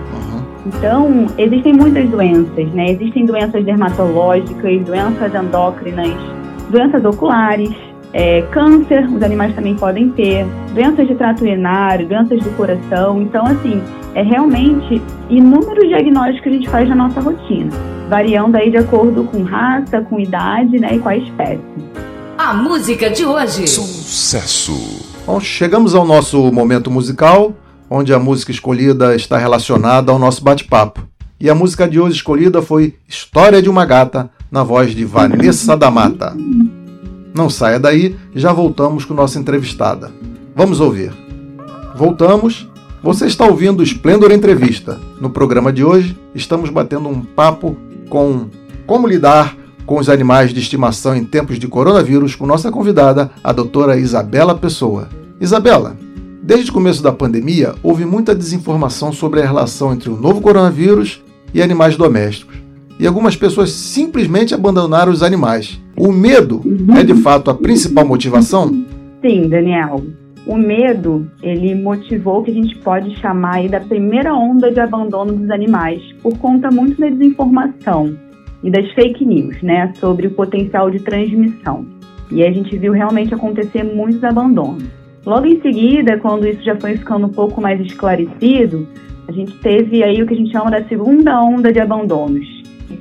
Então, 0.66 1.28
existem 1.38 1.74
muitas 1.74 2.08
doenças, 2.10 2.72
né? 2.74 2.92
Existem 2.92 3.26
doenças 3.26 3.64
dermatológicas, 3.64 4.84
doenças 4.84 5.34
endócrinas, 5.34 6.16
doenças 6.70 7.04
oculares, 7.04 7.76
é, 8.14 8.42
câncer, 8.52 9.06
os 9.08 9.24
animais 9.24 9.56
também 9.56 9.76
podem 9.76 10.10
ter, 10.12 10.46
doenças 10.74 11.08
de 11.08 11.16
trato 11.16 11.42
urinário, 11.42 12.08
doenças 12.08 12.44
do 12.44 12.50
coração. 12.52 13.22
Então, 13.22 13.46
assim, 13.46 13.82
é 14.14 14.22
realmente 14.22 15.02
inúmeros 15.30 15.88
diagnósticos 15.88 16.42
que 16.42 16.50
a 16.50 16.52
gente 16.52 16.70
faz 16.70 16.90
na 16.90 16.96
nossa 16.96 17.22
rotina, 17.22 17.72
variando 18.10 18.56
aí 18.56 18.70
de 18.70 18.78
acordo 18.78 19.24
com 19.24 19.44
raça, 19.44 20.02
com 20.02 20.20
idade, 20.20 20.78
né, 20.80 20.96
e 20.96 21.00
com 21.00 21.10
a 21.10 21.18
espécie. 21.18 21.62
A 22.38 22.54
música 22.54 23.10
de 23.10 23.26
hoje. 23.26 23.68
Sucesso. 23.68 25.10
Bom, 25.26 25.40
chegamos 25.40 25.96
ao 25.96 26.06
nosso 26.06 26.52
momento 26.52 26.90
musical 26.90 27.54
onde 27.94 28.14
a 28.14 28.20
música 28.20 28.52
escolhida 28.52 29.14
está 29.18 29.38
relacionada 29.38 30.14
ao 30.14 30.18
nosso 30.18 30.42
bate-papo. 30.42 31.06
E 31.38 31.50
a 31.50 31.56
música 31.56 31.90
de 31.90 32.00
hoje 32.00 32.16
escolhida 32.16 32.62
foi 32.62 32.96
História 33.06 33.62
de 33.62 33.70
uma 33.70 33.86
Gata, 33.86 34.30
na 34.50 34.64
voz 34.64 34.96
de 34.96 35.04
Vanessa 35.04 35.76
da 35.76 35.92
Mata. 35.92 36.34
Não 37.36 37.50
saia 37.50 37.78
daí, 37.78 38.16
já 38.34 38.54
voltamos 38.54 39.04
com 39.04 39.14
nossa 39.14 39.38
entrevistada. 39.38 40.10
Vamos 40.56 40.80
ouvir. 40.80 41.12
Voltamos. 41.94 42.66
Você 43.04 43.26
está 43.26 43.46
ouvindo 43.46 43.82
o 43.82 43.84
Esplendor 43.84 44.32
Entrevista. 44.32 44.98
No 45.20 45.30
programa 45.30 45.74
de 45.74 45.84
hoje, 45.84 46.18
estamos 46.34 46.70
batendo 46.70 47.10
um 47.10 47.22
papo 47.22 47.76
com 48.10 48.48
como 48.88 49.06
lidar 49.06 49.58
com 49.86 49.98
os 49.98 50.08
animais 50.08 50.54
de 50.54 50.62
estimação 50.62 51.14
em 51.14 51.26
tempos 51.26 51.60
de 51.60 51.68
coronavírus 51.68 52.36
com 52.36 52.46
nossa 52.46 52.72
convidada, 52.72 53.32
a 53.44 53.52
doutora 53.52 53.98
Isabela 53.98 54.56
Pessoa. 54.56 55.10
Isabela, 55.42 55.98
Desde 56.44 56.72
o 56.72 56.74
começo 56.74 57.04
da 57.04 57.12
pandemia, 57.12 57.76
houve 57.84 58.04
muita 58.04 58.34
desinformação 58.34 59.14
sobre 59.14 59.42
a 59.42 59.46
relação 59.46 59.94
entre 59.94 60.10
o 60.10 60.18
novo 60.18 60.42
coronavírus 60.42 61.24
e 61.54 61.62
animais 61.62 61.96
domésticos. 61.96 62.56
E 63.00 63.06
algumas 63.06 63.36
pessoas 63.36 63.70
simplesmente 63.70 64.52
abandonaram 64.54 65.12
os 65.12 65.22
animais. 65.22 65.80
O 65.96 66.12
medo 66.12 66.60
uhum. 66.66 66.98
é 66.98 67.04
de 67.04 67.14
fato 67.14 67.52
a 67.52 67.54
principal 67.54 68.08
motivação? 68.08 68.70
Sim, 69.22 69.48
Daniel. 69.50 70.04
O 70.48 70.58
medo, 70.58 71.30
ele 71.44 71.76
motivou 71.76 72.40
o 72.40 72.44
que 72.44 72.50
a 72.50 72.54
gente 72.56 72.76
pode 72.80 73.16
chamar 73.20 73.58
aí 73.58 73.70
da 73.70 73.80
primeira 73.80 74.34
onda 74.34 74.72
de 74.72 74.80
abandono 74.80 75.34
dos 75.34 75.52
animais, 75.52 76.02
por 76.24 76.36
conta 76.40 76.72
muito 76.72 77.00
da 77.00 77.08
desinformação 77.08 78.18
e 78.64 78.72
das 78.72 78.92
fake 78.94 79.24
news, 79.24 79.62
né, 79.62 79.94
sobre 80.00 80.26
o 80.26 80.32
potencial 80.32 80.90
de 80.90 81.00
transmissão. 81.00 81.86
E 82.32 82.44
a 82.44 82.52
gente 82.52 82.76
viu 82.78 82.94
realmente 82.94 83.32
acontecer 83.32 83.84
muitos 83.84 84.24
abandonos. 84.24 85.01
Logo 85.26 85.46
em 85.46 85.62
seguida, 85.62 86.18
quando 86.18 86.48
isso 86.48 86.64
já 86.64 86.76
foi 86.80 86.98
ficando 86.98 87.28
um 87.28 87.32
pouco 87.32 87.62
mais 87.62 87.80
esclarecido, 87.80 88.88
a 89.28 89.32
gente 89.32 89.54
teve 89.60 90.04
aí 90.04 90.22
o 90.22 90.28
que 90.28 90.34
a 90.34 90.38
gente 90.38 90.52
chama 90.52 90.72
da 90.72 90.84
segunda 90.86 91.42
onda 91.42 91.72
de 91.72 91.80
abandonos, 91.80 92.46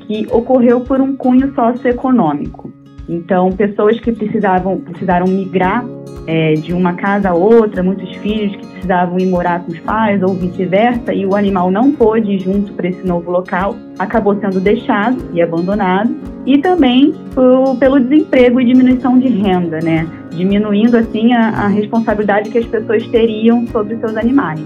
que 0.06 0.26
ocorreu 0.30 0.80
por 0.80 1.00
um 1.00 1.16
cunho 1.16 1.54
socioeconômico. 1.54 2.70
Então, 3.08 3.50
pessoas 3.50 3.98
que 3.98 4.12
precisavam 4.12 4.78
precisaram 4.80 5.26
migrar 5.26 5.84
é, 6.26 6.54
de 6.54 6.72
uma 6.72 6.94
casa 6.94 7.30
a 7.30 7.34
outra, 7.34 7.82
muitos 7.82 8.14
filhos 8.16 8.54
que 8.56 8.66
precisavam 8.66 9.18
ir 9.18 9.26
morar 9.26 9.60
com 9.64 9.72
os 9.72 9.78
pais 9.80 10.22
ou 10.22 10.34
vice-versa, 10.34 11.12
e 11.12 11.26
o 11.26 11.34
animal 11.34 11.70
não 11.70 11.92
pôde 11.92 12.32
ir 12.32 12.40
junto 12.40 12.72
para 12.72 12.88
esse 12.88 13.06
novo 13.06 13.30
local, 13.30 13.76
acabou 13.98 14.38
sendo 14.40 14.60
deixado 14.60 15.16
e 15.32 15.42
abandonado. 15.42 16.14
E 16.46 16.58
também 16.58 17.12
por, 17.34 17.76
pelo 17.76 18.00
desemprego 18.00 18.60
e 18.60 18.64
diminuição 18.64 19.18
de 19.18 19.28
renda, 19.28 19.78
né? 19.82 20.06
Diminuindo 20.30 20.96
assim 20.96 21.32
a, 21.32 21.50
a 21.50 21.66
responsabilidade 21.66 22.50
que 22.50 22.58
as 22.58 22.66
pessoas 22.66 23.06
teriam 23.08 23.66
sobre 23.66 23.96
seus 23.98 24.16
animais. 24.16 24.64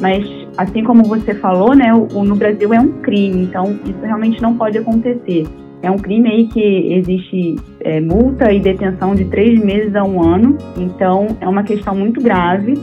Mas, 0.00 0.24
assim 0.56 0.84
como 0.84 1.02
você 1.04 1.34
falou, 1.34 1.74
né, 1.74 1.92
o, 1.94 2.22
no 2.22 2.36
Brasil 2.36 2.72
é 2.72 2.80
um 2.80 2.92
crime, 3.00 3.42
então 3.44 3.78
isso 3.84 4.00
realmente 4.02 4.40
não 4.42 4.54
pode 4.54 4.78
acontecer. 4.78 5.44
É 5.86 5.90
um 5.90 5.98
crime 5.98 6.28
aí 6.28 6.48
que 6.48 6.60
existe 6.94 7.54
é, 7.78 8.00
multa 8.00 8.52
e 8.52 8.58
detenção 8.58 9.14
de 9.14 9.24
três 9.26 9.56
meses 9.62 9.94
a 9.94 10.02
um 10.02 10.20
ano, 10.20 10.58
então 10.76 11.28
é 11.40 11.46
uma 11.46 11.62
questão 11.62 11.94
muito 11.94 12.20
grave 12.20 12.74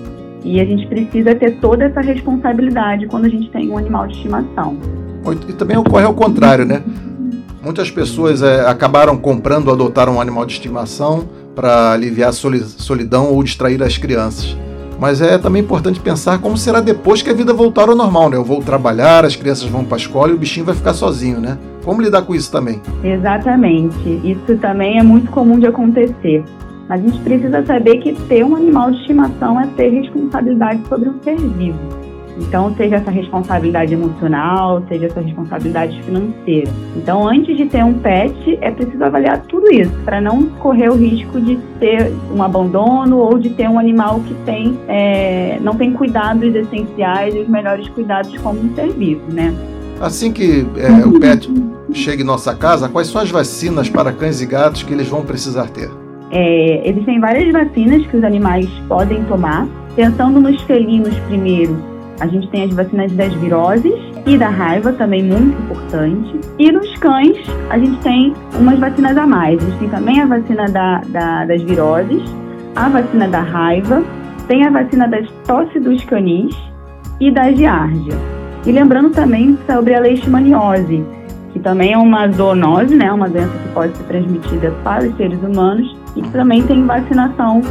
e 0.42 0.62
a 0.62 0.64
gente 0.64 0.88
precisa 0.88 1.36
ter 1.36 1.60
toda 1.60 1.84
essa 1.84 2.00
responsabilidade 2.00 3.06
quando 3.08 3.26
a 3.26 3.30
gente 3.30 3.52
tem 3.52 3.70
um 3.70 3.78
animal 3.78 4.08
de 4.08 4.14
estimação. 4.14 4.78
E 5.50 5.52
também 5.52 5.76
ocorre 5.76 6.06
ao 6.06 6.14
contrário, 6.14 6.64
né? 6.64 6.82
Muitas 7.62 7.92
pessoas 7.92 8.42
é, 8.42 8.62
acabaram 8.62 9.18
comprando 9.18 9.68
ou 9.68 9.74
adotaram 9.74 10.16
um 10.16 10.22
animal 10.22 10.46
de 10.46 10.54
estimação 10.54 11.28
para 11.54 11.92
aliviar 11.92 12.30
a 12.30 12.32
solidão 12.32 13.34
ou 13.34 13.44
distrair 13.44 13.84
as 13.84 13.98
crianças. 13.98 14.56
Mas 14.98 15.20
é 15.20 15.38
também 15.38 15.62
importante 15.62 16.00
pensar 16.00 16.40
como 16.40 16.56
será 16.56 16.80
depois 16.80 17.22
que 17.22 17.30
a 17.30 17.34
vida 17.34 17.54
voltar 17.54 17.90
ao 17.90 17.98
normal, 17.98 18.30
né? 18.30 18.38
Eu 18.38 18.46
vou 18.46 18.64
trabalhar, 18.64 19.26
as 19.26 19.36
crianças 19.36 19.68
vão 19.68 19.84
para 19.84 19.98
a 19.98 20.00
escola 20.00 20.32
e 20.32 20.36
o 20.36 20.38
bichinho 20.38 20.66
vai 20.66 20.74
ficar 20.74 20.94
sozinho, 20.94 21.42
né? 21.42 21.58
Como 21.84 22.02
lidar 22.02 22.22
com 22.24 22.34
isso 22.34 22.52
também? 22.52 22.82
Exatamente. 23.04 24.22
Isso 24.24 24.58
também 24.58 25.00
é 25.00 25.04
muito 25.04 25.30
comum 25.32 25.60
de 25.60 25.68
acontecer. 25.68 26.44
A 26.90 26.98
gente 26.98 27.20
precisa 27.20 27.66
saber 27.66 27.98
que 27.98 28.14
ter 28.28 28.44
um 28.44 28.56
animal 28.56 28.92
de 28.92 28.98
estimação 28.98 29.60
é 29.60 29.68
ter 29.76 29.90
responsabilidade 29.90 30.82
sobre 30.88 31.10
um 31.10 31.22
ser 31.24 31.38
vivo. 31.38 31.80
Então, 32.38 32.74
seja 32.76 32.96
essa 32.96 33.12
responsabilidade 33.12 33.94
emocional, 33.94 34.84
seja 34.88 35.06
essa 35.06 35.22
responsabilidade 35.22 36.02
financeira. 36.02 36.72
Então, 36.96 37.28
antes 37.28 37.56
de 37.56 37.66
ter 37.66 37.84
um 37.84 37.94
pet, 37.94 38.58
é 38.60 38.72
preciso 38.72 39.04
avaliar 39.04 39.42
tudo 39.42 39.72
isso, 39.72 39.94
para 40.04 40.20
não 40.20 40.44
correr 40.48 40.90
o 40.90 40.96
risco 40.96 41.40
de 41.40 41.58
ter 41.80 42.12
um 42.36 42.42
abandono 42.42 43.18
ou 43.18 43.38
de 43.38 43.50
ter 43.52 43.70
um 43.70 43.78
animal 43.78 44.20
que 44.22 44.34
tem, 44.46 44.78
é, 44.88 45.60
não 45.62 45.76
tem 45.76 45.94
cuidados 45.94 46.56
essenciais 46.56 47.36
e 47.36 47.40
os 47.40 47.48
melhores 47.48 47.88
cuidados 47.90 48.36
como 48.40 48.60
um 48.60 48.74
ser 48.76 48.92
vivo, 48.94 49.32
né? 49.32 49.54
Assim 50.00 50.32
que 50.32 50.66
é, 50.78 51.06
o 51.06 51.20
pet 51.20 51.50
chega 51.94 52.22
em 52.22 52.26
nossa 52.26 52.56
casa, 52.56 52.90
quais 52.90 53.08
são 53.08 53.22
as 53.22 53.30
vacinas 53.30 53.90
para 53.90 54.12
cães 54.12 54.42
e 54.42 54.46
gatos 54.46 54.84
que 54.84 54.94
eles 54.94 55.08
vão 55.08 55.24
precisar 55.24 55.68
ter? 55.68 55.90
É, 56.32 56.90
existem 56.90 57.20
várias 57.20 57.52
vacinas 57.52 58.06
que 58.08 58.18
os 58.18 58.24
animais 58.24 58.68
podem 58.88 59.24
tomar. 59.26 59.68
Pensando 59.96 60.42
nos 60.42 60.60
felinos 60.64 61.16
primeiro, 61.28 61.78
a 62.20 62.28
gente 62.28 62.48
tem 62.50 62.64
as 62.64 62.74
vacinas 62.74 63.12
das 63.12 63.34
viroses 63.36 63.94
e 64.26 64.38
da 64.38 64.50
raiva, 64.50 64.94
também 64.94 65.24
muito 65.24 65.62
importante. 65.62 66.40
E 66.58 66.72
nos 66.72 66.96
cães, 66.98 67.38
a 67.70 67.78
gente 67.78 67.98
tem 68.02 68.34
umas 68.60 68.80
vacinas 68.80 69.16
a 69.18 69.28
mais. 69.28 69.62
A 69.62 69.66
gente 69.70 69.80
tem 69.80 69.90
também 69.90 70.22
a 70.22 70.26
vacina 70.26 70.66
da, 70.70 71.02
da, 71.08 71.46
das 71.46 71.62
viroses, 71.62 72.24
a 72.76 72.90
vacina 72.90 73.28
da 73.28 73.42
raiva, 73.42 74.04
tem 74.48 74.66
a 74.66 74.70
vacina 74.70 75.08
das 75.08 75.30
tosse 75.46 75.80
dos 75.80 76.04
canis 76.06 76.56
e 77.20 77.32
da 77.32 77.52
giardia. 77.52 78.43
E 78.66 78.72
lembrando 78.72 79.10
também 79.10 79.58
sobre 79.70 79.94
a 79.94 80.00
leishmaniose, 80.00 81.04
que 81.52 81.60
também 81.60 81.94
é 81.94 81.98
uma 81.98 82.30
zoonose, 82.30 82.96
né, 82.96 83.12
uma 83.12 83.30
doença 83.30 83.52
que 83.58 83.70
pode 83.70 83.96
ser 83.98 84.04
transmitida 84.06 84.72
para 84.84 85.06
os 85.06 85.16
seres 85.18 85.42
humanos 85.44 85.96
e 86.16 86.22
que 86.22 86.30
também 86.30 86.64
tem 86.64 86.86
vacinação 86.86 87.62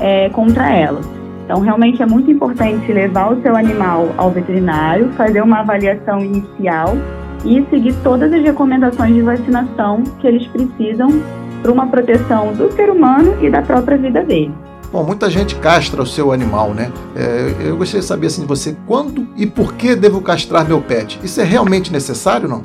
é, 0.00 0.30
contra 0.30 0.70
ela. 0.70 1.00
Então, 1.44 1.60
realmente 1.60 2.02
é 2.02 2.06
muito 2.06 2.30
importante 2.30 2.92
levar 2.92 3.32
o 3.32 3.42
seu 3.42 3.56
animal 3.56 4.08
ao 4.16 4.30
veterinário, 4.30 5.10
fazer 5.12 5.42
uma 5.42 5.60
avaliação 5.60 6.20
inicial 6.20 6.96
e 7.44 7.64
seguir 7.70 7.94
todas 8.02 8.32
as 8.32 8.42
recomendações 8.42 9.14
de 9.14 9.22
vacinação 9.22 10.02
que 10.20 10.26
eles 10.26 10.46
precisam 10.46 11.10
para 11.60 11.72
uma 11.72 11.86
proteção 11.86 12.52
do 12.54 12.70
ser 12.72 12.90
humano 12.90 13.34
e 13.42 13.50
da 13.50 13.62
própria 13.62 13.98
vida 13.98 14.22
dele. 14.22 14.54
Bom, 14.92 15.04
muita 15.04 15.30
gente 15.30 15.54
castra 15.54 16.02
o 16.02 16.06
seu 16.06 16.32
animal, 16.32 16.74
né? 16.74 16.90
É, 17.14 17.68
eu 17.68 17.76
gostaria 17.76 18.00
de 18.00 18.06
saber 18.06 18.26
assim, 18.26 18.42
de 18.42 18.48
você 18.48 18.76
quando 18.88 19.28
e 19.36 19.46
por 19.46 19.74
que 19.74 19.94
devo 19.94 20.20
castrar 20.20 20.66
meu 20.66 20.80
pet? 20.80 21.20
Isso 21.22 21.40
é 21.40 21.44
realmente 21.44 21.92
necessário 21.92 22.48
não? 22.48 22.62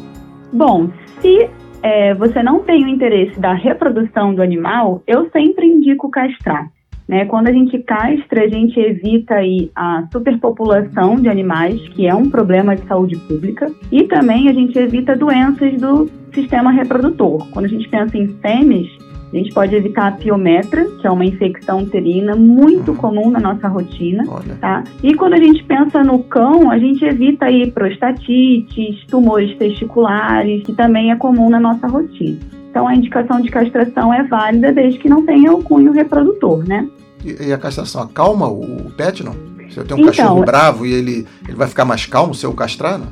Bom, 0.52 0.90
se 1.22 1.48
é, 1.84 2.16
você 2.16 2.42
não 2.42 2.62
tem 2.62 2.84
o 2.84 2.88
interesse 2.88 3.40
da 3.40 3.54
reprodução 3.54 4.34
do 4.34 4.42
animal, 4.42 5.04
eu 5.06 5.30
sempre 5.30 5.68
indico 5.68 6.10
castrar. 6.10 6.68
Né? 7.08 7.26
Quando 7.26 7.48
a 7.48 7.54
gente 7.54 7.78
castra, 7.84 8.44
a 8.44 8.48
gente 8.48 8.80
evita 8.80 9.36
aí 9.36 9.70
a 9.76 10.08
superpopulação 10.12 11.18
de 11.18 11.30
animais, 11.30 11.80
que 11.90 12.08
é 12.08 12.16
um 12.16 12.28
problema 12.28 12.76
de 12.76 12.88
saúde 12.88 13.16
pública, 13.18 13.72
e 13.92 14.04
também 14.06 14.50
a 14.50 14.54
gente 14.54 14.76
evita 14.80 15.16
doenças 15.16 15.80
do 15.80 16.10
sistema 16.34 16.72
reprodutor. 16.72 17.48
Quando 17.52 17.66
a 17.66 17.70
gente 17.70 17.88
pensa 17.88 18.18
em 18.18 18.30
fêmeas, 18.42 18.88
a 19.36 19.38
gente 19.38 19.54
pode 19.54 19.76
evitar 19.76 20.08
a 20.08 20.12
piometra, 20.14 20.86
que 21.02 21.06
é 21.06 21.12
uma 21.12 21.26
infecção 21.26 21.80
uterina 21.82 22.38
muito 22.38 22.92
uhum. 22.92 22.98
comum 22.98 23.30
na 23.30 23.40
nossa 23.40 23.68
rotina, 23.68 24.24
tá? 24.62 24.82
E 25.04 25.14
quando 25.14 25.34
a 25.34 25.38
gente 25.38 25.62
pensa 25.66 26.02
no 26.06 26.24
cão, 26.24 26.72
a 26.72 26.80
gente 26.80 27.04
evita 27.04 27.46
aí 27.46 27.70
prostatites, 27.70 29.06
tumores 29.08 29.58
testiculares, 29.58 30.64
que 30.64 30.72
também 30.72 31.12
é 31.12 31.18
comum 31.18 31.50
na 31.50 31.60
nossa 31.60 31.86
rotina. 31.86 32.40
Então 32.70 32.88
a 32.88 32.96
indicação 32.96 33.42
de 33.42 33.50
castração 33.50 34.14
é 34.14 34.24
válida 34.24 34.72
desde 34.72 35.00
que 35.00 35.10
não 35.10 35.26
tenha 35.26 35.52
o 35.52 35.62
cunho 35.62 35.92
reprodutor, 35.92 36.66
né? 36.66 36.88
E, 37.26 37.48
e 37.48 37.54
a 37.54 37.58
castração 37.58 38.04
acalma 38.04 38.48
o 38.48 38.90
pet, 38.92 39.22
não? 39.22 39.34
Se 39.70 39.78
eu 39.78 39.86
tenho 39.86 40.00
um 40.00 40.04
então, 40.04 40.14
cachorro 40.14 40.46
bravo 40.46 40.86
e 40.86 40.94
ele, 40.94 41.28
ele 41.46 41.58
vai 41.58 41.68
ficar 41.68 41.84
mais 41.84 42.06
calmo 42.06 42.34
se 42.34 42.46
eu 42.46 42.54
castrar, 42.54 42.98
não? 42.98 43.08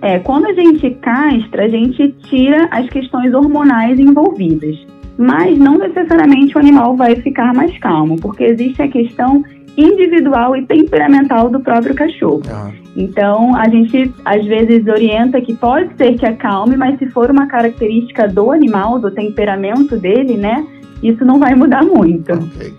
É, 0.00 0.20
quando 0.20 0.46
a 0.46 0.52
gente 0.52 0.90
castra, 1.02 1.64
a 1.64 1.68
gente 1.68 2.14
tira 2.28 2.68
as 2.70 2.88
questões 2.88 3.34
hormonais 3.34 3.98
envolvidas 3.98 4.89
mas 5.20 5.58
não 5.58 5.76
necessariamente 5.76 6.56
o 6.56 6.58
animal 6.58 6.96
vai 6.96 7.14
ficar 7.16 7.52
mais 7.52 7.76
calmo, 7.78 8.16
porque 8.16 8.42
existe 8.42 8.80
a 8.80 8.88
questão 8.88 9.44
individual 9.76 10.56
e 10.56 10.64
temperamental 10.64 11.50
do 11.50 11.60
próprio 11.60 11.94
cachorro. 11.94 12.40
Então, 12.96 13.54
a 13.54 13.68
gente 13.68 14.10
às 14.24 14.46
vezes 14.46 14.86
orienta 14.86 15.38
que 15.42 15.54
pode 15.54 15.94
ser 15.98 16.18
que 16.18 16.24
acalme, 16.24 16.74
mas 16.74 16.98
se 16.98 17.06
for 17.10 17.30
uma 17.30 17.46
característica 17.46 18.26
do 18.26 18.50
animal, 18.50 18.98
do 18.98 19.10
temperamento 19.10 19.94
dele, 19.98 20.38
né, 20.38 20.66
isso 21.02 21.22
não 21.22 21.38
vai 21.38 21.54
mudar 21.54 21.84
muito. 21.84 22.32
Okay. 22.32 22.72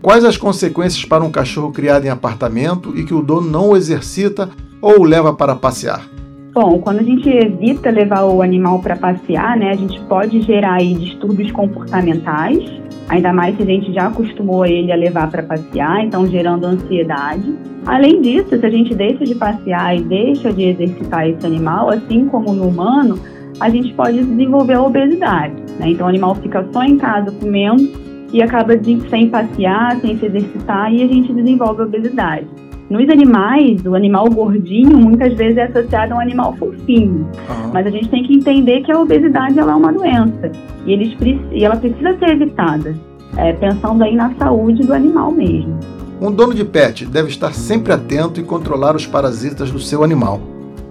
Quais 0.00 0.24
as 0.24 0.38
consequências 0.38 1.04
para 1.04 1.22
um 1.22 1.30
cachorro 1.30 1.72
criado 1.72 2.06
em 2.06 2.08
apartamento 2.08 2.96
e 2.96 3.04
que 3.04 3.12
o 3.12 3.22
dono 3.22 3.50
não 3.50 3.68
o 3.68 3.76
exercita 3.76 4.48
ou 4.80 5.00
o 5.00 5.04
leva 5.04 5.34
para 5.34 5.54
passear? 5.54 6.11
Bom, 6.54 6.80
quando 6.80 6.98
a 6.98 7.02
gente 7.02 7.26
evita 7.30 7.90
levar 7.90 8.24
o 8.24 8.42
animal 8.42 8.78
para 8.80 8.94
passear, 8.94 9.56
né, 9.56 9.70
a 9.70 9.74
gente 9.74 9.98
pode 10.02 10.42
gerar 10.42 10.74
aí 10.74 10.92
distúrbios 10.92 11.50
comportamentais, 11.50 12.62
ainda 13.08 13.32
mais 13.32 13.56
se 13.56 13.62
a 13.62 13.64
gente 13.64 13.90
já 13.90 14.08
acostumou 14.08 14.66
ele 14.66 14.92
a 14.92 14.96
levar 14.96 15.30
para 15.30 15.42
passear, 15.42 16.04
então 16.04 16.26
gerando 16.26 16.66
ansiedade. 16.66 17.56
Além 17.86 18.20
disso, 18.20 18.50
se 18.50 18.66
a 18.66 18.68
gente 18.68 18.94
deixa 18.94 19.24
de 19.24 19.34
passear 19.34 19.96
e 19.96 20.02
deixa 20.02 20.52
de 20.52 20.64
exercitar 20.64 21.26
esse 21.26 21.46
animal, 21.46 21.88
assim 21.88 22.26
como 22.26 22.52
no 22.52 22.68
humano, 22.68 23.18
a 23.58 23.70
gente 23.70 23.94
pode 23.94 24.22
desenvolver 24.22 24.74
a 24.74 24.82
obesidade. 24.82 25.54
Né? 25.80 25.92
Então 25.92 26.04
o 26.04 26.10
animal 26.10 26.34
fica 26.34 26.68
só 26.70 26.82
em 26.82 26.98
casa 26.98 27.32
comendo 27.32 27.90
e 28.30 28.42
acaba 28.42 28.74
sem 29.08 29.30
passear, 29.30 29.98
sem 30.02 30.18
se 30.18 30.26
exercitar 30.26 30.92
e 30.92 31.02
a 31.02 31.06
gente 31.06 31.32
desenvolve 31.32 31.80
a 31.80 31.86
obesidade. 31.86 32.46
Nos 32.90 33.08
animais, 33.08 33.84
o 33.86 33.94
animal 33.94 34.28
gordinho 34.28 34.98
muitas 34.98 35.32
vezes 35.34 35.56
é 35.56 35.62
associado 35.64 36.12
a 36.12 36.16
um 36.16 36.20
animal 36.20 36.54
fofinho. 36.56 37.26
Uhum. 37.48 37.70
Mas 37.72 37.86
a 37.86 37.90
gente 37.90 38.08
tem 38.08 38.22
que 38.22 38.34
entender 38.34 38.82
que 38.82 38.92
a 38.92 38.98
obesidade 38.98 39.58
ela 39.58 39.72
é 39.72 39.74
uma 39.74 39.92
doença 39.92 40.52
e, 40.84 40.92
eles, 40.92 41.16
e 41.52 41.64
ela 41.64 41.76
precisa 41.76 42.16
ser 42.18 42.30
evitada, 42.30 42.94
é, 43.36 43.52
pensando 43.54 44.02
aí 44.02 44.14
na 44.14 44.34
saúde 44.34 44.82
do 44.82 44.92
animal 44.92 45.32
mesmo. 45.32 45.78
Um 46.20 46.30
dono 46.30 46.54
de 46.54 46.64
pet 46.64 47.06
deve 47.06 47.28
estar 47.28 47.52
sempre 47.52 47.92
atento 47.92 48.38
e 48.40 48.44
controlar 48.44 48.94
os 48.94 49.06
parasitas 49.06 49.70
do 49.70 49.80
seu 49.80 50.04
animal. 50.04 50.40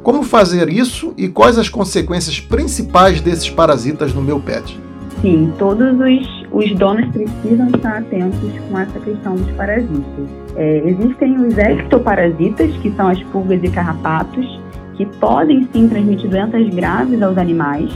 Como 0.04 0.24
fazer 0.24 0.68
isso 0.70 1.14
e 1.16 1.28
quais 1.28 1.58
as 1.60 1.70
consequências 1.70 2.40
principais 2.40 3.22
desses 3.22 3.50
parasitas 3.50 4.14
no 4.14 4.22
meu 4.22 4.40
pet? 4.40 4.78
Sim, 5.22 5.54
todos 5.60 6.00
os, 6.00 6.46
os 6.52 6.76
donos 6.80 7.08
precisam 7.12 7.68
estar 7.68 7.98
atentos 8.00 8.40
com 8.68 8.80
essa 8.80 9.00
questão 9.00 9.36
dos 9.36 9.52
parasitas. 9.52 10.30
É, 10.56 10.82
existem 10.84 11.38
os 11.38 11.56
ectoparasitas, 11.58 12.76
que 12.78 12.92
são 12.94 13.08
as 13.08 13.22
pulgas 13.26 13.64
e 13.64 13.70
carrapatos, 13.70 14.60
que 14.96 15.06
podem 15.20 15.68
sim 15.72 15.88
transmitir 15.88 16.28
doenças 16.28 16.68
graves 16.74 17.22
aos 17.22 17.38
animais. 17.38 17.92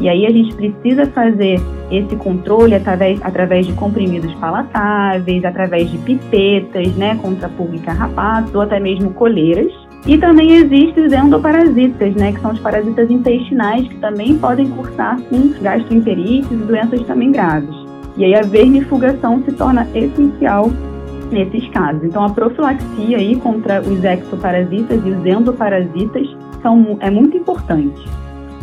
E 0.00 0.08
aí 0.08 0.26
a 0.26 0.30
gente 0.30 0.52
precisa 0.56 1.06
fazer 1.06 1.60
esse 1.92 2.16
controle 2.16 2.74
através, 2.74 3.20
através 3.22 3.66
de 3.66 3.72
comprimidos 3.74 4.34
palatáveis, 4.34 5.44
através 5.44 5.88
de 5.88 5.98
pipetas, 5.98 6.92
né, 6.96 7.16
contra 7.22 7.48
pulga 7.48 7.76
e 7.76 7.78
carrapato, 7.78 8.50
ou 8.56 8.62
até 8.62 8.80
mesmo 8.80 9.10
coleiras. 9.10 9.72
E 10.06 10.18
também 10.18 10.56
existem 10.56 11.06
os 11.06 11.12
endoparasitas, 11.12 12.14
né, 12.14 12.32
que 12.32 12.40
são 12.40 12.52
os 12.52 12.58
parasitas 12.60 13.10
intestinais, 13.10 13.88
que 13.88 13.96
também 13.96 14.36
podem 14.36 14.68
cursar 14.68 15.18
com 15.22 15.50
gastroenterites 15.62 16.50
e 16.50 16.56
doenças 16.56 17.02
também 17.06 17.32
graves. 17.32 17.74
E 18.16 18.24
aí 18.24 18.34
a 18.34 18.42
vermifugação 18.42 19.42
se 19.44 19.52
torna 19.52 19.88
essencial 19.94 20.70
nesses 21.30 21.66
casos. 21.70 22.04
Então 22.04 22.22
a 22.22 22.30
profilaxia 22.30 23.16
aí 23.16 23.36
contra 23.36 23.80
os 23.80 24.04
exoparasitas 24.04 25.00
e 25.04 25.10
os 25.10 25.26
endoparasitas 25.26 26.36
são, 26.62 26.98
é 27.00 27.10
muito 27.10 27.36
importante. 27.36 28.06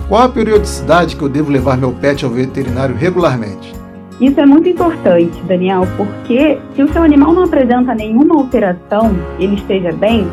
Qual 0.07 0.21
a 0.21 0.29
periodicidade 0.29 1.15
que 1.15 1.23
eu 1.23 1.29
devo 1.29 1.51
levar 1.51 1.77
meu 1.77 1.91
pet 1.91 2.23
ao 2.23 2.31
veterinário 2.31 2.95
regularmente? 2.95 3.73
Isso 4.19 4.39
é 4.39 4.45
muito 4.45 4.69
importante, 4.69 5.41
Daniel, 5.47 5.87
porque 5.97 6.59
se 6.75 6.83
o 6.83 6.93
seu 6.93 7.01
animal 7.01 7.33
não 7.33 7.45
apresenta 7.45 7.95
nenhuma 7.95 8.35
alteração, 8.35 9.11
ele 9.39 9.55
esteja 9.55 9.91
bem, 9.93 10.27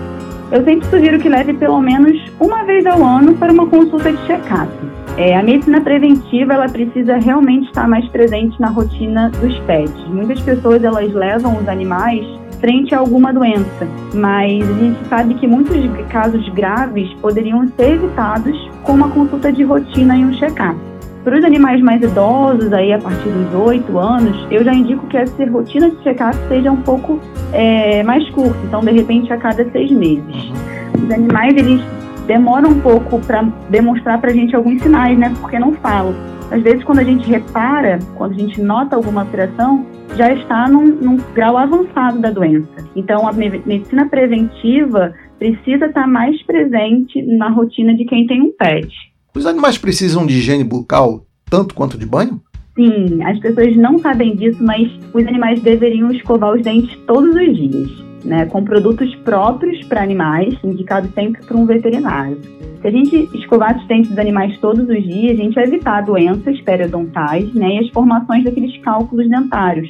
eu 0.50 0.64
sempre 0.64 0.88
sugiro 0.88 1.18
que 1.18 1.28
leve 1.28 1.54
pelo 1.54 1.80
menos 1.80 2.18
uma 2.40 2.64
vez 2.64 2.86
ao 2.86 3.04
ano 3.04 3.34
para 3.34 3.52
uma 3.52 3.66
consulta 3.66 4.10
de 4.12 4.26
check-up. 4.26 4.70
É, 5.16 5.36
a 5.36 5.42
medicina 5.42 5.80
preventiva 5.80 6.54
ela 6.54 6.68
precisa 6.68 7.16
realmente 7.16 7.66
estar 7.66 7.88
mais 7.88 8.06
presente 8.08 8.58
na 8.60 8.68
rotina 8.68 9.30
dos 9.30 9.58
pets. 9.60 10.06
Muitas 10.08 10.40
pessoas 10.40 10.82
elas 10.84 11.12
levam 11.12 11.58
os 11.58 11.68
animais 11.68 12.24
frente 12.60 12.94
a 12.94 12.98
alguma 12.98 13.32
doença, 13.32 13.86
mas 14.14 14.68
a 14.68 14.72
gente 14.74 15.08
sabe 15.08 15.34
que 15.34 15.46
muitos 15.46 15.76
casos 16.08 16.48
graves 16.50 17.12
poderiam 17.20 17.66
ser 17.76 17.94
evitados 17.94 18.70
com 18.82 18.92
uma 18.92 19.10
consulta 19.10 19.52
de 19.52 19.62
rotina 19.64 20.16
e 20.16 20.24
um 20.24 20.32
check-up. 20.34 20.87
Para 21.24 21.38
os 21.38 21.44
animais 21.44 21.80
mais 21.82 22.02
idosos, 22.02 22.72
aí 22.72 22.92
a 22.92 22.98
partir 22.98 23.28
dos 23.28 23.54
8 23.54 23.98
anos, 23.98 24.46
eu 24.50 24.64
já 24.64 24.72
indico 24.72 25.06
que 25.08 25.16
essa 25.16 25.44
rotina 25.50 25.90
de 25.90 25.96
check-up 26.02 26.36
seja 26.48 26.70
um 26.70 26.82
pouco 26.82 27.20
é, 27.52 28.02
mais 28.02 28.28
curta, 28.30 28.58
então 28.64 28.80
de 28.80 28.92
repente 28.92 29.32
a 29.32 29.36
cada 29.36 29.68
seis 29.70 29.90
meses. 29.90 30.24
Uhum. 30.24 31.04
Os 31.04 31.10
animais 31.12 31.56
eles 31.56 31.82
demoram 32.26 32.70
um 32.70 32.80
pouco 32.80 33.18
para 33.20 33.42
demonstrar 33.70 34.20
para 34.20 34.30
a 34.30 34.34
gente 34.34 34.54
alguns 34.54 34.80
sinais, 34.82 35.18
né? 35.18 35.34
Porque 35.40 35.58
não 35.58 35.72
falam. 35.74 36.14
Às 36.50 36.62
vezes, 36.62 36.82
quando 36.84 37.00
a 37.00 37.04
gente 37.04 37.28
repara, 37.28 37.98
quando 38.14 38.32
a 38.32 38.38
gente 38.38 38.60
nota 38.60 38.96
alguma 38.96 39.22
alteração, 39.22 39.84
já 40.16 40.32
está 40.32 40.66
num, 40.68 40.86
num 40.86 41.16
grau 41.34 41.58
avançado 41.58 42.20
da 42.20 42.30
doença. 42.30 42.86
Então, 42.96 43.28
a 43.28 43.32
medicina 43.32 44.08
preventiva 44.08 45.14
precisa 45.38 45.86
estar 45.86 46.06
mais 46.06 46.42
presente 46.44 47.20
na 47.22 47.48
rotina 47.48 47.94
de 47.94 48.04
quem 48.04 48.26
tem 48.26 48.40
um 48.40 48.52
pet. 48.52 48.88
Os 49.34 49.46
animais 49.46 49.78
precisam 49.78 50.26
de 50.26 50.34
higiene 50.34 50.64
bucal 50.64 51.26
tanto 51.50 51.74
quanto 51.74 51.98
de 51.98 52.06
banho? 52.06 52.40
Sim, 52.74 53.22
as 53.24 53.38
pessoas 53.40 53.76
não 53.76 53.98
sabem 53.98 54.36
disso, 54.36 54.62
mas 54.62 54.88
os 55.12 55.26
animais 55.26 55.60
deveriam 55.60 56.12
escovar 56.12 56.54
os 56.54 56.62
dentes 56.62 56.96
todos 57.06 57.34
os 57.34 57.56
dias, 57.56 57.90
né, 58.24 58.46
com 58.46 58.62
produtos 58.62 59.12
próprios 59.16 59.84
para 59.86 60.02
animais, 60.02 60.54
indicados 60.62 61.10
sempre 61.12 61.44
por 61.44 61.56
um 61.56 61.66
veterinário. 61.66 62.38
Se 62.80 62.86
a 62.86 62.90
gente 62.90 63.28
escovar 63.34 63.76
os 63.76 63.86
dentes 63.88 64.10
dos 64.10 64.18
animais 64.18 64.56
todos 64.60 64.88
os 64.88 65.02
dias, 65.02 65.32
a 65.32 65.42
gente 65.42 65.54
vai 65.54 65.64
evitar 65.64 66.02
doenças 66.02 66.60
periodontais 66.60 67.52
né, 67.52 67.76
e 67.76 67.78
as 67.80 67.90
formações 67.90 68.44
daqueles 68.44 68.76
cálculos 68.82 69.28
dentários, 69.28 69.88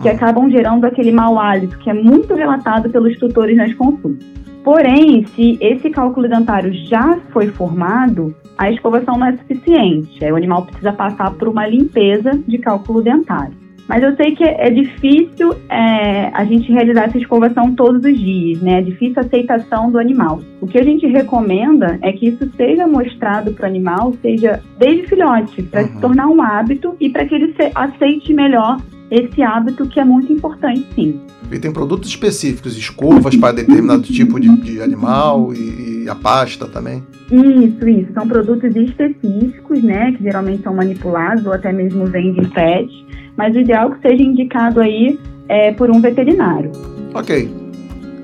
que 0.00 0.08
ah. 0.08 0.12
acabam 0.12 0.48
gerando 0.48 0.84
aquele 0.84 1.10
mau 1.10 1.36
hálito 1.36 1.76
que 1.78 1.90
é 1.90 1.94
muito 1.94 2.32
relatado 2.34 2.88
pelos 2.90 3.18
tutores 3.18 3.56
nas 3.56 3.74
consultas. 3.74 4.24
Porém, 4.62 5.24
se 5.26 5.58
esse 5.60 5.88
cálculo 5.90 6.28
dentário 6.28 6.72
já 6.86 7.18
foi 7.32 7.48
formado, 7.48 8.34
a 8.58 8.70
escovação 8.70 9.16
não 9.18 9.26
é 9.26 9.36
suficiente. 9.36 10.22
Aí 10.22 10.30
o 10.30 10.36
animal 10.36 10.66
precisa 10.66 10.92
passar 10.92 11.30
por 11.32 11.48
uma 11.48 11.66
limpeza 11.66 12.32
de 12.46 12.58
cálculo 12.58 13.02
dentário. 13.02 13.60
Mas 13.88 14.04
eu 14.04 14.14
sei 14.14 14.36
que 14.36 14.44
é 14.44 14.70
difícil 14.70 15.52
é, 15.68 16.30
a 16.32 16.44
gente 16.44 16.70
realizar 16.70 17.06
essa 17.06 17.18
escovação 17.18 17.74
todos 17.74 18.04
os 18.04 18.16
dias, 18.16 18.62
né? 18.62 18.78
É 18.78 18.82
difícil 18.82 19.16
a 19.16 19.22
aceitação 19.22 19.90
do 19.90 19.98
animal. 19.98 20.40
O 20.60 20.66
que 20.68 20.78
a 20.78 20.84
gente 20.84 21.08
recomenda 21.08 21.98
é 22.00 22.12
que 22.12 22.28
isso 22.28 22.48
seja 22.56 22.86
mostrado 22.86 23.50
para 23.52 23.64
o 23.64 23.68
animal, 23.68 24.12
seja 24.22 24.62
desde 24.78 25.08
filhote, 25.08 25.62
para 25.64 25.82
uhum. 25.82 25.88
se 25.88 26.00
tornar 26.00 26.28
um 26.28 26.40
hábito 26.40 26.94
e 27.00 27.10
para 27.10 27.24
que 27.24 27.34
ele 27.34 27.52
aceite 27.74 28.32
melhor 28.32 28.76
esse 29.10 29.42
hábito 29.42 29.86
que 29.86 29.98
é 29.98 30.04
muito 30.04 30.32
importante, 30.32 30.86
sim. 30.94 31.20
E 31.50 31.58
tem 31.58 31.72
produtos 31.72 32.08
específicos, 32.08 32.76
escovas 32.76 33.34
para 33.36 33.56
determinado 33.56 34.02
tipo 34.02 34.38
de, 34.38 34.48
de 34.58 34.80
animal 34.80 35.52
e, 35.52 36.04
e 36.04 36.08
a 36.08 36.14
pasta 36.14 36.66
também. 36.66 37.02
Isso, 37.30 37.88
isso. 37.88 38.12
São 38.14 38.26
produtos 38.28 38.74
específicos, 38.76 39.82
né? 39.82 40.12
Que 40.12 40.22
geralmente 40.22 40.62
são 40.62 40.74
manipulados 40.74 41.44
ou 41.44 41.52
até 41.52 41.72
mesmo 41.72 42.06
vendem 42.06 42.48
pets. 42.50 42.94
Mas 43.36 43.54
o 43.56 43.60
ideal 43.60 43.90
é 43.90 43.94
que 43.94 44.08
seja 44.08 44.22
indicado 44.22 44.80
aí 44.80 45.18
é, 45.48 45.72
por 45.72 45.90
um 45.90 46.00
veterinário. 46.00 46.70
Ok. 47.12 47.52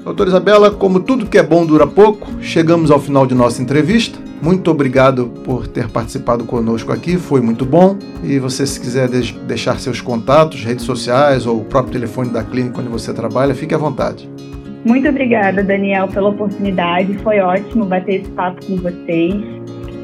Doutora 0.04 0.28
Isabela, 0.28 0.70
como 0.70 1.00
tudo 1.00 1.26
que 1.26 1.36
é 1.36 1.42
bom 1.42 1.66
dura 1.66 1.86
pouco, 1.86 2.28
chegamos 2.40 2.92
ao 2.92 3.00
final 3.00 3.26
de 3.26 3.34
nossa 3.34 3.60
entrevista. 3.60 4.25
Muito 4.40 4.70
obrigado 4.70 5.28
por 5.44 5.66
ter 5.66 5.88
participado 5.88 6.44
conosco 6.44 6.92
aqui, 6.92 7.16
foi 7.16 7.40
muito 7.40 7.64
bom. 7.64 7.96
E 8.22 8.38
você, 8.38 8.66
se 8.66 8.78
quiser 8.78 9.08
deixar 9.08 9.78
seus 9.80 10.00
contatos, 10.00 10.62
redes 10.62 10.84
sociais 10.84 11.46
ou 11.46 11.60
o 11.60 11.64
próprio 11.64 11.94
telefone 11.94 12.30
da 12.30 12.44
clínica 12.44 12.80
onde 12.80 12.88
você 12.88 13.12
trabalha, 13.14 13.54
fique 13.54 13.74
à 13.74 13.78
vontade. 13.78 14.28
Muito 14.84 15.08
obrigada, 15.08 15.64
Daniel, 15.64 16.06
pela 16.06 16.28
oportunidade. 16.28 17.18
Foi 17.18 17.40
ótimo 17.40 17.84
bater 17.86 18.20
esse 18.20 18.30
papo 18.30 18.64
com 18.66 18.76
vocês. 18.76 19.34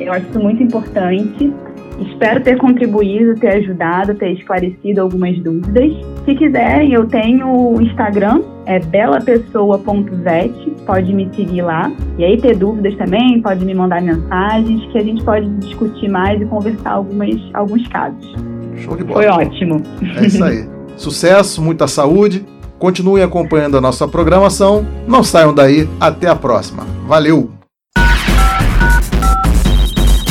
Eu 0.01 0.13
acho 0.13 0.29
isso 0.29 0.41
muito 0.41 0.63
importante. 0.63 1.53
Espero 2.01 2.43
ter 2.43 2.57
contribuído, 2.59 3.39
ter 3.39 3.59
ajudado, 3.59 4.15
ter 4.15 4.33
esclarecido 4.33 5.03
algumas 5.03 5.39
dúvidas. 5.39 5.93
Se 6.25 6.35
quiserem, 6.37 6.93
eu 6.93 7.07
tenho 7.07 7.49
o 7.49 7.83
Instagram, 7.83 8.43
é 8.67 8.79
belapessoa.vet, 8.79 10.71
pode 10.87 11.13
me 11.13 11.29
seguir 11.35 11.63
lá. 11.63 11.91
E 12.17 12.25
aí 12.25 12.41
ter 12.41 12.57
dúvidas 12.57 12.95
também, 12.97 13.43
pode 13.43 13.65
me 13.65 13.75
mandar 13.75 14.01
mensagens, 14.01 14.85
que 14.93 14.99
a 14.99 15.03
gente 15.03 15.25
pode 15.25 15.49
discutir 15.57 16.09
mais 16.09 16.41
e 16.41 16.45
conversar 16.45 16.93
algumas, 16.93 17.35
alguns 17.55 17.89
casos. 17.89 18.35
Show 18.77 18.97
de 18.97 19.05
bola. 19.05 19.23
Foi 19.23 19.27
ótimo. 19.27 19.83
É 20.17 20.27
isso 20.27 20.45
aí. 20.45 20.65
Sucesso, 20.97 21.61
muita 21.61 21.89
saúde. 21.89 22.45
Continuem 22.79 23.25
acompanhando 23.25 23.77
a 23.77 23.81
nossa 23.81 24.07
programação. 24.07 24.87
Não 25.07 25.23
saiam 25.25 25.53
daí. 25.55 25.89
Até 26.01 26.29
a 26.29 26.37
próxima. 26.37 26.85
Valeu! 27.07 27.62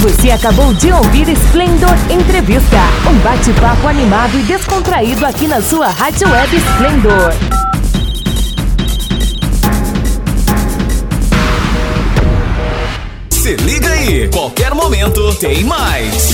Você 0.01 0.31
acabou 0.31 0.73
de 0.73 0.91
ouvir 0.91 1.29
Splendor 1.29 1.93
Entrevista, 2.09 2.77
um 3.07 3.19
bate-papo 3.19 3.87
animado 3.87 4.35
e 4.35 4.41
descontraído 4.41 5.23
aqui 5.23 5.45
na 5.45 5.61
sua 5.61 5.89
Rádio 5.89 6.27
Web 6.27 6.57
Splendor. 6.57 7.33
Se 13.29 13.55
liga 13.57 13.91
aí, 13.91 14.27
qualquer 14.29 14.73
momento 14.73 15.35
tem 15.35 15.63
mais. 15.65 16.33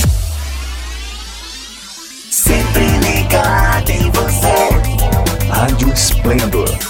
Sempre 2.30 2.86
ligado 2.86 3.90
em 3.90 4.10
você. 4.10 5.46
Rádio 5.50 5.92
Splendor 5.94 6.87